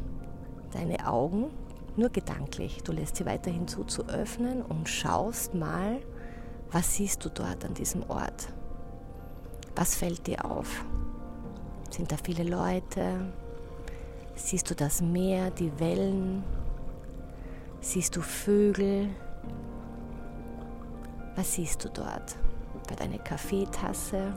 deine 0.74 1.06
Augen 1.06 1.50
nur 1.96 2.08
gedanklich, 2.08 2.82
du 2.82 2.92
lässt 2.92 3.16
sie 3.16 3.26
weiterhin 3.26 3.68
zu, 3.68 3.84
zu 3.84 4.08
öffnen 4.08 4.62
und 4.62 4.88
schaust 4.88 5.54
mal, 5.54 6.00
was 6.72 6.96
siehst 6.96 7.24
du 7.24 7.28
dort 7.28 7.64
an 7.64 7.74
diesem 7.74 8.02
Ort? 8.10 8.48
Was 9.76 9.94
fällt 9.94 10.26
dir 10.26 10.44
auf? 10.44 10.84
Sind 11.90 12.10
da 12.10 12.16
viele 12.16 12.42
Leute? 12.42 13.32
Siehst 14.34 14.68
du 14.68 14.74
das 14.74 15.00
Meer, 15.00 15.52
die 15.52 15.78
Wellen? 15.78 16.42
Siehst 17.80 18.16
du 18.16 18.22
Vögel? 18.22 19.08
Was 21.36 21.54
siehst 21.54 21.84
du 21.84 21.88
dort? 21.90 22.36
Bei 22.88 22.96
deiner 22.96 23.18
Kaffeetasse? 23.18 24.34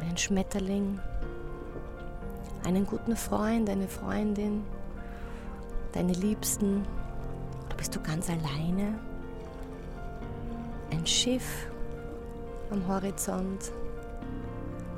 Einen 0.00 0.16
Schmetterling? 0.16 0.98
Einen 2.64 2.86
guten 2.86 3.16
Freund, 3.16 3.68
eine 3.68 3.88
Freundin? 3.88 4.64
Deine 5.92 6.12
Liebsten? 6.14 6.86
Bist 7.76 7.94
du 7.94 8.00
ganz 8.00 8.28
alleine? 8.30 8.98
Ein 10.90 11.06
Schiff 11.06 11.66
am 12.70 12.86
Horizont? 12.86 13.72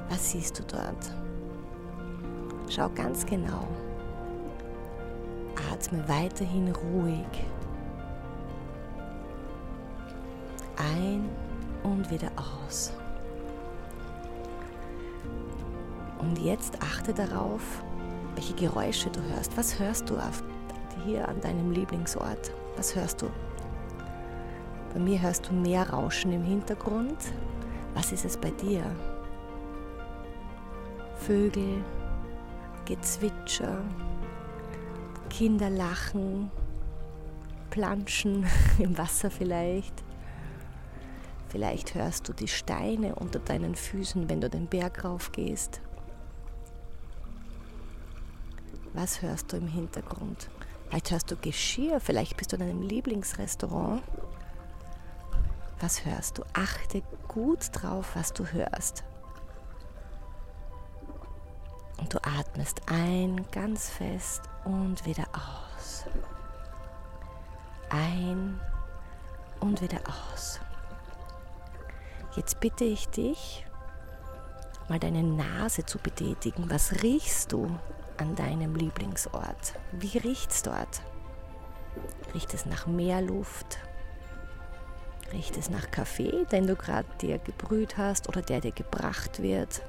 Was 0.09 0.31
siehst 0.31 0.59
du 0.59 0.63
dort? 0.65 1.13
Schau 2.69 2.89
ganz 2.91 3.27
genau. 3.27 3.67
Atme 5.73 6.09
weiterhin 6.09 6.73
ruhig 6.73 7.45
ein 10.77 11.29
und 11.83 12.11
wieder 12.11 12.31
aus. 12.37 12.93
Und 16.19 16.39
jetzt 16.39 16.81
achte 16.81 17.13
darauf, 17.13 17.83
welche 18.35 18.55
Geräusche 18.55 19.11
du 19.11 19.21
hörst. 19.23 19.57
Was 19.57 19.79
hörst 19.79 20.09
du 20.09 20.17
hier 21.05 21.29
an 21.29 21.41
deinem 21.41 21.71
Lieblingsort? 21.71 22.53
Was 22.77 22.95
hörst 22.97 23.23
du? 23.23 23.31
Bei 24.93 25.01
mir 25.01 25.21
hörst 25.21 25.49
du 25.49 25.53
mehr 25.53 25.91
Rauschen 25.91 26.33
im 26.33 26.45
Hintergrund. 26.45 27.19
Was 27.95 28.13
ist 28.13 28.25
es 28.25 28.37
bei 28.37 28.51
dir? 28.51 28.85
Vögel, 31.19 31.83
Gezwitscher, 32.85 33.83
Kinder 35.31 35.71
lachen, 35.71 36.51
planschen 37.71 38.47
im 38.79 38.97
Wasser 38.97 39.31
vielleicht. 39.31 40.05
Vielleicht 41.49 41.95
hörst 41.95 42.29
du 42.29 42.33
die 42.33 42.49
Steine 42.49 43.15
unter 43.15 43.39
deinen 43.39 43.75
Füßen, 43.75 44.29
wenn 44.29 44.41
du 44.41 44.51
den 44.51 44.67
Berg 44.67 45.05
rauf 45.05 45.33
gehst. 45.33 45.81
Was 48.93 49.23
hörst 49.23 49.53
du 49.53 49.57
im 49.57 49.67
Hintergrund? 49.67 50.49
Vielleicht 50.89 51.11
hörst 51.11 51.31
du 51.31 51.37
Geschirr, 51.37 52.01
vielleicht 52.01 52.37
bist 52.37 52.53
du 52.53 52.57
in 52.57 52.63
einem 52.63 52.83
Lieblingsrestaurant. 52.83 54.03
Was 55.81 56.05
hörst 56.05 56.39
du? 56.39 56.45
Achte 56.53 57.03
gut 57.29 57.71
drauf, 57.73 58.13
was 58.15 58.33
du 58.33 58.47
hörst. 58.47 59.05
Und 61.99 62.13
du 62.13 62.19
atmest 62.23 62.83
ein 62.87 63.45
ganz 63.51 63.91
fest 63.91 64.43
und 64.65 65.05
wieder 65.05 65.27
aus. 65.33 66.05
Ein 67.91 68.61
und 69.61 69.81
wieder 69.81 70.01
aus. 70.33 70.61
Jetzt 72.37 72.61
bitte 72.61 72.85
ich 72.85 73.09
dich, 73.09 73.65
mal 74.89 74.99
deine 74.99 75.23
Nase 75.23 75.87
zu 75.87 75.99
betätigen. 75.99 76.69
Was 76.69 77.03
riechst 77.03 77.53
du 77.53 77.79
an 78.19 78.35
deinem 78.35 78.75
Lieblingsort? 78.75 79.75
Wie 79.93 80.19
riecht 80.19 80.51
es 80.51 80.63
dort? 80.63 81.03
Riecht 82.35 82.55
es 82.55 82.67
nach 82.67 82.87
Meerluft? 82.87 83.79
Riecht 85.33 85.57
es 85.57 85.71
nach 85.71 85.91
Kaffee, 85.91 86.45
den 86.51 86.67
du 86.67 86.77
gerade 86.77 87.09
dir 87.21 87.39
gebrüht 87.39 87.97
hast 87.97 88.29
oder 88.29 88.43
der 88.43 88.61
dir 88.61 88.73
gebracht 88.73 89.43
wird? 89.43 89.83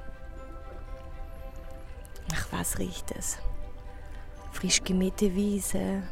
Nach 2.30 2.46
was 2.50 2.78
riecht 2.78 3.12
es? 3.12 3.38
Frisch 4.52 4.82
gemähte 4.82 5.34
Wiese, 5.34 6.02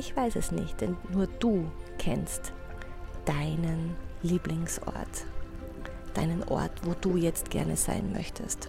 Ich 0.00 0.16
weiß 0.16 0.36
es 0.36 0.50
nicht, 0.50 0.80
denn 0.80 0.96
nur 1.12 1.26
du 1.26 1.70
kennst 1.98 2.54
deinen 3.24 3.94
Lieblingsort, 4.22 5.26
deinen 6.20 6.44
Ort, 6.44 6.72
wo 6.82 6.94
du 7.00 7.16
jetzt 7.16 7.50
gerne 7.50 7.76
sein 7.76 8.12
möchtest. 8.12 8.68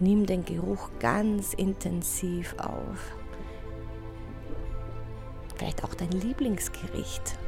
Nimm 0.00 0.26
den 0.26 0.44
Geruch 0.44 0.90
ganz 1.00 1.54
intensiv 1.54 2.54
auf. 2.58 3.14
Vielleicht 5.56 5.84
auch 5.84 5.94
dein 5.94 6.10
Lieblingsgericht, 6.10 7.38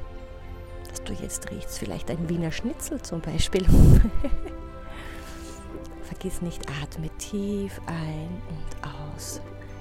das 0.90 1.02
du 1.04 1.12
jetzt 1.14 1.50
riechst. 1.50 1.78
Vielleicht 1.78 2.10
ein 2.10 2.28
Wiener 2.28 2.52
Schnitzel 2.52 3.00
zum 3.00 3.20
Beispiel. 3.20 3.64
Vergiss 6.02 6.42
nicht, 6.42 6.62
atme 6.82 7.08
tief 7.18 7.80
ein 7.86 8.42
und 8.48 9.14
aus. 9.14 9.40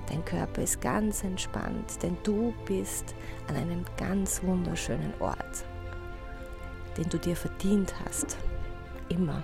Dein 0.10 0.24
Körper 0.24 0.62
ist 0.62 0.80
ganz 0.80 1.24
entspannt, 1.24 2.02
denn 2.02 2.16
du 2.24 2.54
bist 2.66 3.14
an 3.50 3.58
einem 3.58 3.84
ganz 3.98 4.42
wunderschönen 4.44 5.14
Ort, 5.20 5.66
den 6.98 7.10
du 7.10 7.18
dir 7.18 7.36
verdient 7.36 7.94
hast. 8.06 8.38
Immer. 9.10 9.44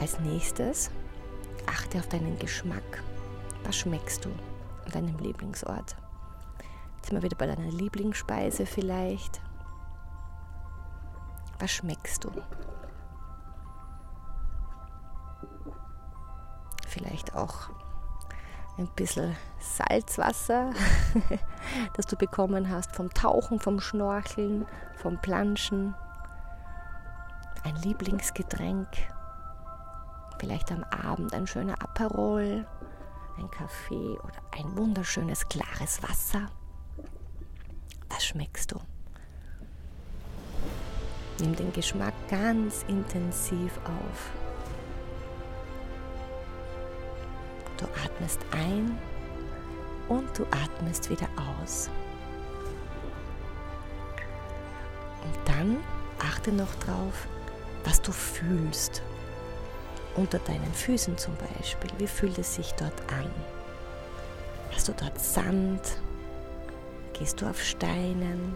Als 0.00 0.20
nächstes 0.20 0.90
achte 1.66 1.98
auf 1.98 2.08
deinen 2.08 2.38
Geschmack. 2.38 3.02
Was 3.64 3.76
schmeckst 3.76 4.24
du 4.24 4.30
an 4.84 4.92
deinem 4.92 5.18
Lieblingsort? 5.18 5.96
Jetzt 6.96 7.12
wir 7.12 7.22
wieder 7.22 7.36
bei 7.36 7.46
deiner 7.46 7.70
Lieblingsspeise 7.70 8.66
vielleicht. 8.66 9.40
Was 11.58 11.70
schmeckst 11.72 12.24
du? 12.24 12.30
Vielleicht 16.86 17.34
auch 17.34 17.70
ein 18.78 18.88
bisschen 18.94 19.36
Salzwasser, 19.58 20.70
das 21.94 22.06
du 22.06 22.16
bekommen 22.16 22.70
hast 22.70 22.94
vom 22.94 23.12
Tauchen, 23.12 23.58
vom 23.58 23.80
Schnorcheln, 23.80 24.66
vom 24.96 25.20
Planschen. 25.20 25.94
Ein 27.66 27.74
Lieblingsgetränk. 27.82 28.86
Vielleicht 30.38 30.70
am 30.70 30.84
Abend 30.84 31.34
ein 31.34 31.48
schöner 31.48 31.74
Aperol, 31.82 32.64
ein 33.36 33.50
Kaffee 33.50 34.16
oder 34.20 34.40
ein 34.56 34.76
wunderschönes 34.76 35.48
klares 35.48 36.00
Wasser. 36.00 36.48
Was 38.08 38.24
schmeckst 38.24 38.70
du? 38.70 38.76
Nimm 41.40 41.56
den 41.56 41.72
Geschmack 41.72 42.14
ganz 42.30 42.84
intensiv 42.86 43.76
auf. 43.78 44.30
Du 47.78 47.86
atmest 48.04 48.46
ein 48.52 48.96
und 50.08 50.38
du 50.38 50.44
atmest 50.52 51.10
wieder 51.10 51.28
aus. 51.34 51.90
Und 55.24 55.48
dann 55.48 55.78
achte 56.20 56.52
noch 56.52 56.72
drauf, 56.76 57.26
was 57.86 58.02
du 58.02 58.12
fühlst. 58.12 59.02
Unter 60.16 60.38
deinen 60.40 60.72
Füßen 60.72 61.16
zum 61.16 61.34
Beispiel. 61.36 61.90
Wie 61.98 62.06
fühlt 62.06 62.38
es 62.38 62.54
sich 62.54 62.72
dort 62.72 63.00
an? 63.12 63.30
Hast 64.72 64.88
du 64.88 64.92
dort 64.92 65.18
Sand? 65.18 65.80
Gehst 67.12 67.40
du 67.40 67.46
auf 67.46 67.62
Steinen? 67.62 68.54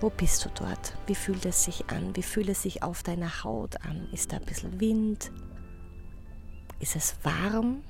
Wo 0.00 0.10
bist 0.10 0.44
du 0.44 0.50
dort? 0.50 0.94
Wie 1.06 1.14
fühlt 1.14 1.44
es 1.44 1.64
sich 1.64 1.88
an? 1.90 2.14
Wie 2.14 2.22
fühlt 2.22 2.48
es 2.48 2.62
sich 2.62 2.82
auf 2.82 3.02
deiner 3.02 3.42
Haut 3.44 3.80
an? 3.84 4.08
Ist 4.12 4.32
da 4.32 4.36
ein 4.36 4.44
bisschen 4.44 4.80
Wind? 4.80 5.30
Ist 6.80 6.96
es 6.96 7.16
warm? 7.22 7.82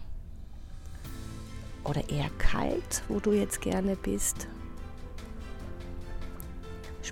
Oder 1.85 2.09
eher 2.09 2.31
kalt, 2.39 3.03
wo 3.09 3.21
du 3.21 3.33
jetzt 3.33 3.61
gerne 3.61 3.97
bist? 3.97 4.49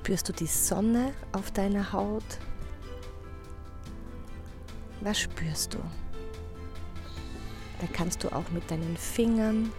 Spürst 0.06 0.28
du 0.28 0.32
die 0.32 0.46
Sonne 0.46 1.12
auf 1.32 1.50
deiner 1.50 1.92
Haut? 1.92 2.38
Was 5.00 5.18
spürst 5.18 5.74
du? 5.74 5.78
Da 7.80 7.88
kannst 7.92 8.22
du 8.22 8.28
auch 8.28 8.48
mit 8.50 8.70
deinen 8.70 8.96
Fingern 8.96 9.72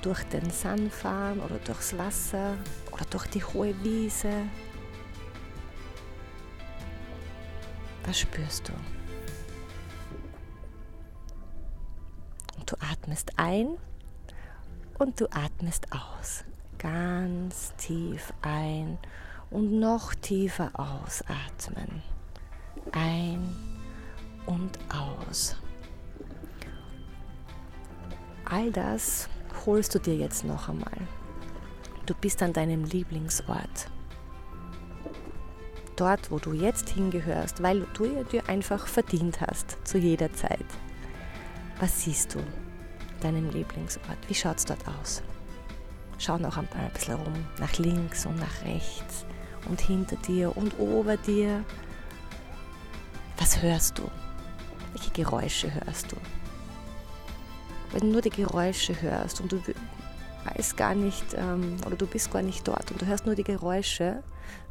durch 0.00 0.22
den 0.28 0.48
Sand 0.48 0.90
fahren 0.94 1.40
oder 1.40 1.58
durchs 1.58 1.98
Wasser 1.98 2.56
oder 2.90 3.04
durch 3.10 3.26
die 3.26 3.44
hohe 3.44 3.74
Wiese. 3.84 4.32
Was 8.06 8.20
spürst 8.20 8.70
du? 8.70 8.72
Und 12.56 12.72
du 12.72 12.76
atmest 12.80 13.30
ein 13.36 13.76
und 14.98 15.20
du 15.20 15.26
atmest 15.26 15.86
aus. 15.92 16.44
Ganz 16.78 17.74
tief 17.76 18.32
ein 18.40 18.98
und 19.50 19.78
noch 19.78 20.14
tiefer 20.14 20.70
ausatmen. 20.74 22.02
Ein 22.92 23.54
und 24.46 24.78
aus. 24.88 25.56
All 28.44 28.70
das 28.70 29.28
holst 29.64 29.94
du 29.94 29.98
dir 29.98 30.16
jetzt 30.16 30.44
noch 30.44 30.68
einmal. 30.68 30.98
Du 32.06 32.14
bist 32.14 32.42
an 32.42 32.52
deinem 32.52 32.84
Lieblingsort. 32.84 33.90
Dort, 35.96 36.30
wo 36.30 36.38
du 36.38 36.52
jetzt 36.52 36.90
hingehörst, 36.90 37.62
weil 37.62 37.86
du 37.94 38.22
dir 38.24 38.48
einfach 38.48 38.86
verdient 38.86 39.40
hast, 39.40 39.78
zu 39.84 39.98
jeder 39.98 40.32
Zeit. 40.32 40.66
Was 41.80 42.02
siehst 42.04 42.34
du? 42.34 42.38
Deinem 43.20 43.50
Lieblingsort. 43.50 44.18
Wie 44.28 44.34
schaut 44.34 44.58
es 44.58 44.66
dort 44.66 44.86
aus? 44.86 45.22
Schau 46.18 46.38
noch 46.38 46.56
ein 46.56 46.68
bisschen 46.94 47.14
rum, 47.14 47.46
nach 47.58 47.76
links 47.78 48.26
und 48.26 48.38
nach 48.38 48.62
rechts 48.64 49.26
und 49.68 49.80
hinter 49.80 50.16
dir 50.16 50.56
und 50.56 50.78
ober 50.78 51.16
dir. 51.16 51.64
Was 53.38 53.60
hörst 53.60 53.98
du? 53.98 54.10
Welche 54.92 55.10
Geräusche 55.10 55.72
hörst 55.74 56.12
du? 56.12 56.16
Wenn 57.92 58.00
du 58.00 58.06
nur 58.08 58.22
die 58.22 58.30
Geräusche 58.30 59.00
hörst 59.00 59.40
und 59.40 59.52
du 59.52 59.60
weißt 60.44 60.76
gar 60.76 60.94
nicht 60.94 61.24
ähm, 61.34 61.76
oder 61.86 61.96
du 61.96 62.06
bist 62.06 62.32
gar 62.32 62.42
nicht 62.42 62.66
dort 62.66 62.90
und 62.90 63.02
du 63.02 63.06
hörst 63.06 63.26
nur 63.26 63.34
die 63.34 63.44
Geräusche, 63.44 64.22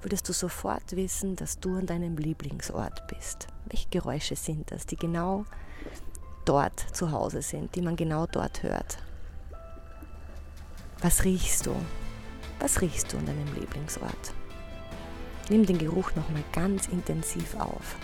würdest 0.02 0.28
du 0.28 0.34
sofort 0.34 0.96
wissen, 0.96 1.36
dass 1.36 1.60
du 1.60 1.78
an 1.78 1.86
deinem 1.86 2.18
Lieblingsort 2.18 3.08
bist. 3.08 3.48
Welche 3.66 3.90
Geräusche 3.90 4.36
sind 4.36 4.72
das, 4.72 4.86
die 4.86 4.96
genau 4.96 5.46
dort 6.46 6.80
zu 6.80 7.12
Hause 7.12 7.42
sind, 7.42 7.76
die 7.76 7.82
man 7.82 7.96
genau 7.96 8.26
dort 8.26 8.64
hört? 8.64 8.98
Was 11.06 11.24
riechst 11.24 11.68
du? 11.68 11.76
Was 12.60 12.82
riechst 12.82 13.13
du 13.13 13.20
an 13.20 13.28
deinem 13.28 13.54
Lieblingsort? 13.54 14.34
Nimm 15.52 15.63
den 15.63 15.78
Geruch 15.78 16.15
nochmal 16.15 16.44
ganz 16.52 16.88
intensiv 16.88 17.54
auf. 17.60 17.96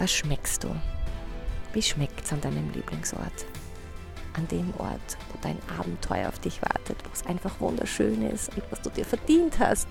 Was 0.00 0.12
schmeckst 0.12 0.64
du? 0.64 0.74
Wie 1.72 1.80
schmeckt 1.80 2.24
es 2.24 2.32
an 2.32 2.40
deinem 2.40 2.72
Lieblingsort? 2.72 3.46
An 4.32 4.48
dem 4.48 4.74
Ort, 4.78 5.16
wo 5.30 5.38
dein 5.42 5.60
Abenteuer 5.78 6.28
auf 6.28 6.40
dich 6.40 6.60
wartet, 6.60 7.04
wo 7.04 7.10
es 7.12 7.24
einfach 7.24 7.60
wunderschön 7.60 8.28
ist 8.28 8.52
und 8.56 8.64
was 8.72 8.82
du 8.82 8.90
dir 8.90 9.04
verdient 9.04 9.60
hast. 9.60 9.86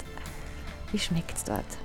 Wie 0.91 0.99
schmeckt 0.99 1.37
es 1.37 1.45
dort? 1.45 1.77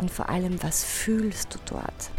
Und 0.00 0.10
vor 0.10 0.28
allem, 0.28 0.60
was 0.64 0.82
fühlst 0.82 1.54
du 1.54 1.58
dort? 1.66 2.10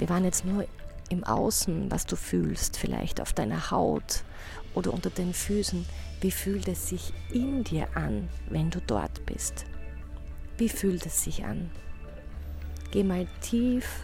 Wir 0.00 0.08
waren 0.08 0.24
jetzt 0.24 0.44
nur 0.44 0.66
im 1.08 1.24
Außen, 1.24 1.90
was 1.90 2.06
du 2.06 2.16
fühlst, 2.16 2.76
vielleicht 2.76 3.20
auf 3.20 3.32
deiner 3.32 3.70
Haut 3.70 4.22
oder 4.74 4.92
unter 4.92 5.10
den 5.10 5.34
Füßen. 5.34 5.84
Wie 6.20 6.30
fühlt 6.30 6.68
es 6.68 6.88
sich 6.88 7.12
in 7.32 7.64
dir 7.64 7.88
an, 7.96 8.28
wenn 8.48 8.70
du 8.70 8.80
dort 8.80 9.24
bist? 9.26 9.66
Wie 10.56 10.68
fühlt 10.68 11.04
es 11.06 11.24
sich 11.24 11.44
an? 11.44 11.70
Geh 12.90 13.02
mal 13.02 13.26
tief 13.40 14.02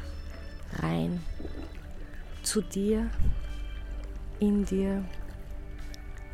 rein 0.78 1.20
zu 2.42 2.60
dir, 2.60 3.10
in 4.38 4.64
dir. 4.64 5.04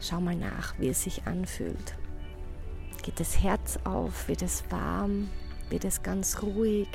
Schau 0.00 0.20
mal 0.20 0.36
nach, 0.36 0.78
wie 0.78 0.88
es 0.88 1.02
sich 1.02 1.26
anfühlt. 1.26 1.94
Geht 3.02 3.20
das 3.20 3.42
Herz 3.42 3.78
auf? 3.84 4.28
Wird 4.28 4.42
es 4.42 4.64
warm? 4.70 5.28
Wird 5.70 5.84
es 5.84 6.02
ganz 6.02 6.42
ruhig? 6.42 6.88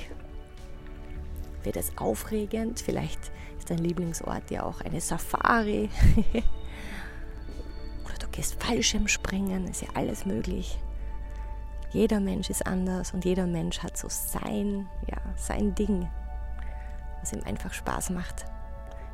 Wird 1.64 1.78
es 1.78 1.98
aufregend? 1.98 2.80
Vielleicht 2.80 3.32
ist 3.58 3.70
dein 3.70 3.78
Lieblingsort 3.78 4.50
ja 4.50 4.64
auch 4.64 4.82
eine 4.82 5.02
Safari. 5.02 5.90
Oder 8.06 8.18
du 8.20 8.28
gehst 8.32 8.62
Fallschirmspringen, 8.64 9.68
ist 9.68 9.82
ja 9.82 9.90
alles 9.94 10.26
möglich. 10.26 10.80
Jeder 11.92 12.20
Mensch 12.20 12.50
ist 12.50 12.66
anders 12.66 13.14
und 13.14 13.26
jeder 13.26 13.46
Mensch 13.46 13.80
hat 13.80 13.98
so 13.98 14.08
sein, 14.10 14.88
ja, 15.08 15.18
sein 15.36 15.76
Ding, 15.76 16.10
was 17.20 17.34
ihm 17.34 17.44
einfach 17.44 17.74
Spaß 17.74 18.12
macht. 18.12 18.46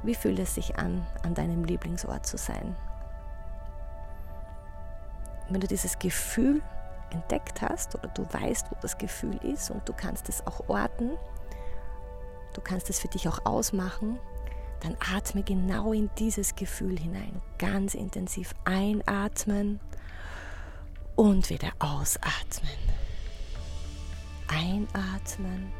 Wie 0.04 0.14
fühlt 0.14 0.38
es 0.40 0.54
sich 0.56 0.78
an, 0.78 1.06
an 1.24 1.34
deinem 1.34 1.64
Lieblingsort 1.64 2.26
zu 2.26 2.38
sein? 2.38 2.76
Wenn 5.50 5.60
du 5.60 5.68
dieses 5.68 5.98
Gefühl 5.98 6.62
entdeckt 7.10 7.62
hast 7.62 7.96
oder 7.96 8.10
du 8.10 8.26
weißt, 8.32 8.70
wo 8.70 8.76
das 8.82 8.98
Gefühl 8.98 9.38
ist 9.38 9.72
und 9.72 9.88
du 9.90 9.94
kannst 9.94 10.30
es 10.30 10.46
auch 10.46 10.70
orten, 10.70 11.12
du 12.58 12.62
kannst 12.62 12.89
es 12.89 13.00
für 13.00 13.08
dich 13.08 13.30
auch 13.30 13.46
ausmachen, 13.46 14.17
dann 14.82 14.98
atme 15.13 15.43
genau 15.43 15.93
in 15.93 16.10
dieses 16.17 16.56
Gefühl 16.56 16.98
hinein. 16.98 17.39
Ganz 17.60 17.93
intensiv 17.93 18.56
einatmen 18.65 19.80
und 21.15 21.52
wieder 21.52 21.72
ausatmen. 21.78 22.72
Einatmen 24.48 25.72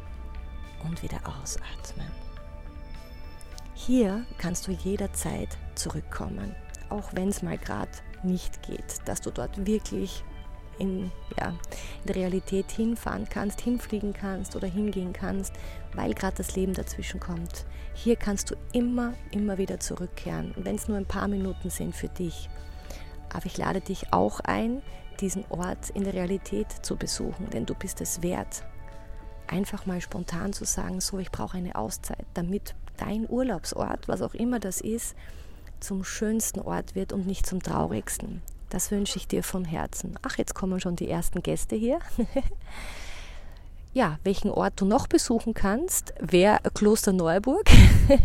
und 0.84 1.02
wieder 1.02 1.20
ausatmen. 1.42 2.12
Hier 3.74 4.24
kannst 4.38 4.68
du 4.68 4.72
jederzeit 4.72 5.58
zurückkommen, 5.74 6.56
auch 6.90 7.10
wenn 7.14 7.30
es 7.30 7.42
mal 7.42 7.58
gerade 7.58 7.92
nicht 8.22 8.62
geht, 8.62 8.98
dass 9.06 9.22
du 9.22 9.32
dort 9.32 9.66
wirklich 9.66 10.24
in, 10.80 11.12
ja, 11.40 11.50
in 11.50 12.08
der 12.08 12.16
Realität 12.16 12.72
hinfahren 12.72 13.28
kannst, 13.30 13.62
hinfliegen 13.62 14.14
kannst 14.14 14.56
oder 14.56 14.68
hingehen 14.68 15.14
kannst, 15.14 15.54
weil 15.94 16.14
gerade 16.14 16.38
das 16.38 16.56
Leben 16.56 16.74
dazwischen 16.74 17.20
kommt. 17.20 17.66
Hier 17.94 18.16
kannst 18.16 18.52
du 18.52 18.56
immer, 18.74 19.14
immer 19.32 19.58
wieder 19.58 19.80
zurückkehren, 19.80 20.54
wenn 20.58 20.76
es 20.76 20.88
nur 20.88 20.98
ein 20.98 21.06
paar 21.06 21.28
Minuten 21.28 21.70
sind 21.70 21.96
für 21.96 22.10
dich. 22.10 22.50
Aber 23.34 23.46
ich 23.46 23.58
lade 23.58 23.82
dich 23.82 24.14
auch 24.14 24.40
ein, 24.40 24.82
diesen 25.20 25.46
Ort 25.50 25.90
in 25.90 26.04
der 26.04 26.14
Realität 26.14 26.68
zu 26.84 26.96
besuchen, 26.96 27.50
denn 27.50 27.66
du 27.66 27.74
bist 27.74 28.02
es 28.02 28.22
wert. 28.22 28.64
einfach 29.48 29.86
mal 29.86 30.02
spontan 30.02 30.54
zu 30.54 30.66
sagen, 30.66 31.02
so, 31.02 31.20
ich 31.20 31.32
brauche 31.32 31.58
eine 31.58 31.76
Auszeit, 31.76 32.26
damit 32.34 32.76
dein 32.98 33.30
Urlaubsort, 33.30 34.08
was 34.08 34.22
auch 34.22 34.34
immer 34.34 34.60
das 34.60 34.82
ist, 34.82 35.16
zum 35.80 36.04
schönsten 36.04 36.60
Ort 36.60 36.96
wird 36.96 37.14
und 37.14 37.28
nicht 37.28 37.46
zum 37.46 37.62
traurigsten. 37.62 38.42
Das 38.70 38.92
wünsche 38.92 39.18
ich 39.18 39.28
dir 39.28 39.44
von 39.44 39.64
Herzen. 39.66 40.20
Ach, 40.24 40.38
jetzt 40.38 40.54
kommen 40.54 40.80
schon 40.80 40.96
die 40.96 41.10
ersten 41.10 41.42
Gäste 41.42 41.76
hier. 41.76 42.00
ja, 43.94 44.20
welchen 44.24 44.52
Ort 44.52 44.74
du 44.78 44.86
noch 44.86 45.08
besuchen 45.08 45.54
kannst, 45.54 46.14
wäre 46.20 46.60
Kloster 46.74 47.14
Neuburg 47.14 47.70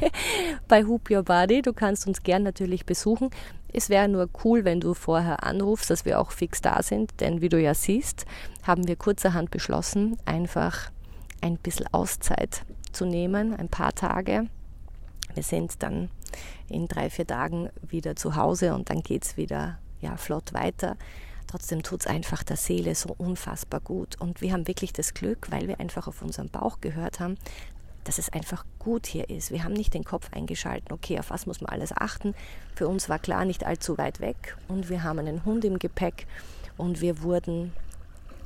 bei 0.68 0.84
Hoop 0.84 1.10
Your 1.10 1.22
Body. 1.22 1.62
Du 1.62 1.72
kannst 1.72 2.06
uns 2.06 2.22
gern 2.22 2.42
natürlich 2.42 2.84
besuchen. 2.84 3.30
Es 3.72 3.88
wäre 3.88 4.08
nur 4.08 4.28
cool, 4.44 4.64
wenn 4.64 4.80
du 4.80 4.94
vorher 4.94 5.44
anrufst, 5.44 5.90
dass 5.90 6.04
wir 6.04 6.20
auch 6.20 6.32
fix 6.32 6.60
da 6.60 6.82
sind, 6.82 7.20
denn 7.20 7.40
wie 7.40 7.48
du 7.48 7.58
ja 7.60 7.72
siehst, 7.72 8.26
haben 8.64 8.86
wir 8.86 8.96
kurzerhand 8.96 9.50
beschlossen, 9.50 10.18
einfach 10.26 10.90
ein 11.40 11.56
bisschen 11.56 11.86
Auszeit 11.92 12.64
zu 12.92 13.06
nehmen, 13.06 13.54
ein 13.54 13.68
paar 13.68 13.94
Tage. 13.94 14.48
Wir 15.34 15.42
sind 15.42 15.82
dann 15.82 16.10
in 16.68 16.86
drei, 16.86 17.08
vier 17.08 17.26
Tagen 17.26 17.70
wieder 17.80 18.16
zu 18.16 18.36
Hause 18.36 18.74
und 18.74 18.90
dann 18.90 19.02
geht 19.02 19.24
es 19.24 19.36
wieder 19.36 19.78
ja, 20.02 20.16
flott 20.16 20.52
weiter. 20.52 20.96
Trotzdem 21.46 21.82
tut 21.82 22.00
es 22.02 22.06
einfach 22.06 22.42
der 22.42 22.56
Seele 22.56 22.94
so 22.94 23.14
unfassbar 23.16 23.80
gut. 23.80 24.20
Und 24.20 24.40
wir 24.40 24.52
haben 24.52 24.68
wirklich 24.68 24.92
das 24.92 25.14
Glück, 25.14 25.50
weil 25.50 25.68
wir 25.68 25.80
einfach 25.80 26.06
auf 26.06 26.22
unseren 26.22 26.48
Bauch 26.48 26.80
gehört 26.80 27.20
haben, 27.20 27.36
dass 28.04 28.18
es 28.18 28.32
einfach 28.32 28.64
gut 28.78 29.06
hier 29.06 29.30
ist. 29.30 29.50
Wir 29.50 29.64
haben 29.64 29.74
nicht 29.74 29.94
den 29.94 30.04
Kopf 30.04 30.28
eingeschalten, 30.32 30.92
okay, 30.92 31.18
auf 31.18 31.30
was 31.30 31.46
muss 31.46 31.60
man 31.60 31.70
alles 31.70 31.92
achten. 31.96 32.34
Für 32.74 32.88
uns 32.88 33.08
war 33.08 33.18
klar, 33.18 33.44
nicht 33.44 33.64
allzu 33.64 33.98
weit 33.98 34.20
weg. 34.20 34.56
Und 34.68 34.88
wir 34.88 35.02
haben 35.02 35.18
einen 35.18 35.44
Hund 35.44 35.64
im 35.64 35.78
Gepäck 35.78 36.26
und 36.76 37.00
wir 37.00 37.22
wurden 37.22 37.72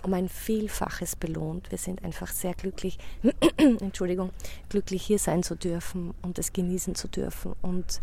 um 0.03 0.14
ein 0.14 0.29
Vielfaches 0.29 1.16
belohnt. 1.16 1.71
Wir 1.71 1.79
sind 1.79 2.05
einfach 2.05 2.29
sehr 2.29 2.55
glücklich, 2.55 2.99
Entschuldigung, 3.57 4.31
glücklich 4.69 5.03
hier 5.03 5.19
sein 5.19 5.42
zu 5.42 5.57
dürfen 5.57 6.14
und 6.23 6.38
es 6.38 6.53
genießen 6.53 6.95
zu 6.95 7.09
dürfen. 7.09 7.55
Und 7.62 8.01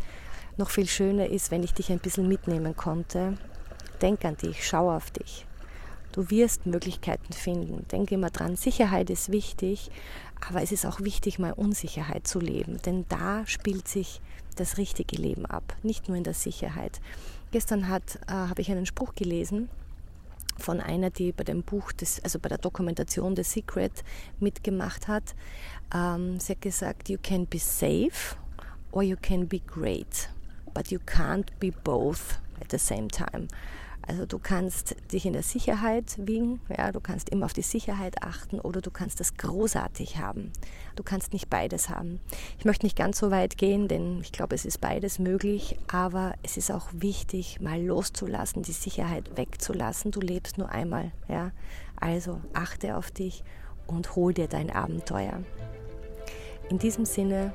noch 0.57 0.69
viel 0.69 0.87
schöner 0.87 1.27
ist, 1.27 1.51
wenn 1.51 1.63
ich 1.63 1.73
dich 1.73 1.91
ein 1.91 1.99
bisschen 1.99 2.27
mitnehmen 2.27 2.75
konnte. 2.75 3.37
Denk 4.01 4.25
an 4.25 4.37
dich, 4.37 4.67
schau 4.67 4.95
auf 4.95 5.11
dich. 5.11 5.45
Du 6.11 6.29
wirst 6.29 6.65
Möglichkeiten 6.65 7.33
finden. 7.33 7.87
Denk 7.91 8.11
immer 8.11 8.29
dran, 8.29 8.55
Sicherheit 8.55 9.09
ist 9.09 9.31
wichtig, 9.31 9.89
aber 10.47 10.61
es 10.61 10.71
ist 10.71 10.85
auch 10.85 10.99
wichtig, 10.99 11.39
mal 11.39 11.53
Unsicherheit 11.53 12.27
zu 12.27 12.39
leben, 12.39 12.79
denn 12.85 13.05
da 13.09 13.45
spielt 13.47 13.87
sich 13.87 14.21
das 14.55 14.77
richtige 14.77 15.15
Leben 15.15 15.45
ab, 15.45 15.75
nicht 15.81 16.07
nur 16.07 16.17
in 16.17 16.23
der 16.23 16.33
Sicherheit. 16.33 17.01
Gestern 17.51 17.81
äh, 17.81 17.85
habe 18.27 18.61
ich 18.61 18.69
einen 18.71 18.85
Spruch 18.85 19.15
gelesen 19.15 19.69
von 20.57 20.79
einer, 20.79 21.09
die 21.09 21.31
bei 21.31 21.43
dem 21.43 21.63
Buch, 21.63 21.91
des, 21.91 22.23
also 22.23 22.39
bei 22.39 22.49
der 22.49 22.59
Dokumentation 22.59 23.35
The 23.35 23.43
Secret 23.43 24.03
mitgemacht 24.39 25.07
hat. 25.07 25.35
Ähm, 25.93 26.39
sie 26.39 26.53
hat 26.53 26.61
gesagt, 26.61 27.09
you 27.09 27.17
can 27.21 27.47
be 27.47 27.57
safe 27.57 28.35
or 28.91 29.01
you 29.01 29.15
can 29.19 29.47
be 29.47 29.59
great, 29.59 30.29
but 30.73 30.91
you 30.91 30.99
can't 30.99 31.47
be 31.59 31.71
both 31.83 32.39
at 32.61 32.71
the 32.71 32.77
same 32.77 33.07
time. 33.07 33.47
Also 34.05 34.25
du 34.25 34.37
kannst 34.37 34.95
dich 35.13 35.25
in 35.25 35.31
der 35.31 35.43
Sicherheit 35.43 36.15
wiegen, 36.17 36.59
ja, 36.69 36.91
du 36.91 36.99
kannst 36.99 37.29
immer 37.29 37.45
auf 37.45 37.53
die 37.53 37.61
Sicherheit 37.61 38.21
achten 38.21 38.59
oder 38.59 38.81
du 38.81 38.91
kannst 38.91 39.21
das 39.21 39.37
großartig 39.37 40.17
haben. 40.17 40.51
Du 40.97 41.03
kannst 41.03 41.31
nicht 41.31 41.49
beides 41.49 41.89
haben. 41.89 42.19
Ich 42.59 42.65
möchte 42.65 42.85
nicht 42.85 42.97
ganz 42.97 43.17
so 43.17 43.31
weit 43.31 43.57
gehen, 43.57 43.87
denn 43.87 44.19
ich 44.19 44.33
glaube, 44.33 44.55
es 44.55 44.65
ist 44.65 44.81
beides 44.81 45.19
möglich, 45.19 45.77
aber 45.87 46.33
es 46.43 46.57
ist 46.57 46.69
auch 46.69 46.89
wichtig, 46.91 47.61
mal 47.61 47.81
loszulassen, 47.81 48.63
die 48.63 48.73
Sicherheit 48.73 49.37
wegzulassen. 49.37 50.11
Du 50.11 50.19
lebst 50.19 50.57
nur 50.57 50.69
einmal, 50.69 51.11
ja. 51.29 51.51
Also 51.95 52.41
achte 52.53 52.97
auf 52.97 53.09
dich 53.09 53.45
und 53.87 54.17
hol 54.17 54.33
dir 54.33 54.49
dein 54.49 54.69
Abenteuer. 54.69 55.43
In 56.69 56.77
diesem 56.77 57.05
Sinne, 57.05 57.53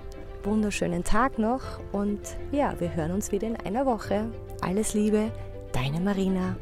wunderschönen 0.48 1.04
Tag 1.04 1.38
noch 1.38 1.62
und 1.92 2.20
ja, 2.52 2.74
wir 2.80 2.94
hören 2.94 3.12
uns 3.12 3.32
wieder 3.32 3.46
in 3.46 3.56
einer 3.56 3.84
Woche. 3.84 4.30
Alles 4.62 4.94
Liebe, 4.94 5.30
Deine 5.72 6.00
Marina. 6.00 6.56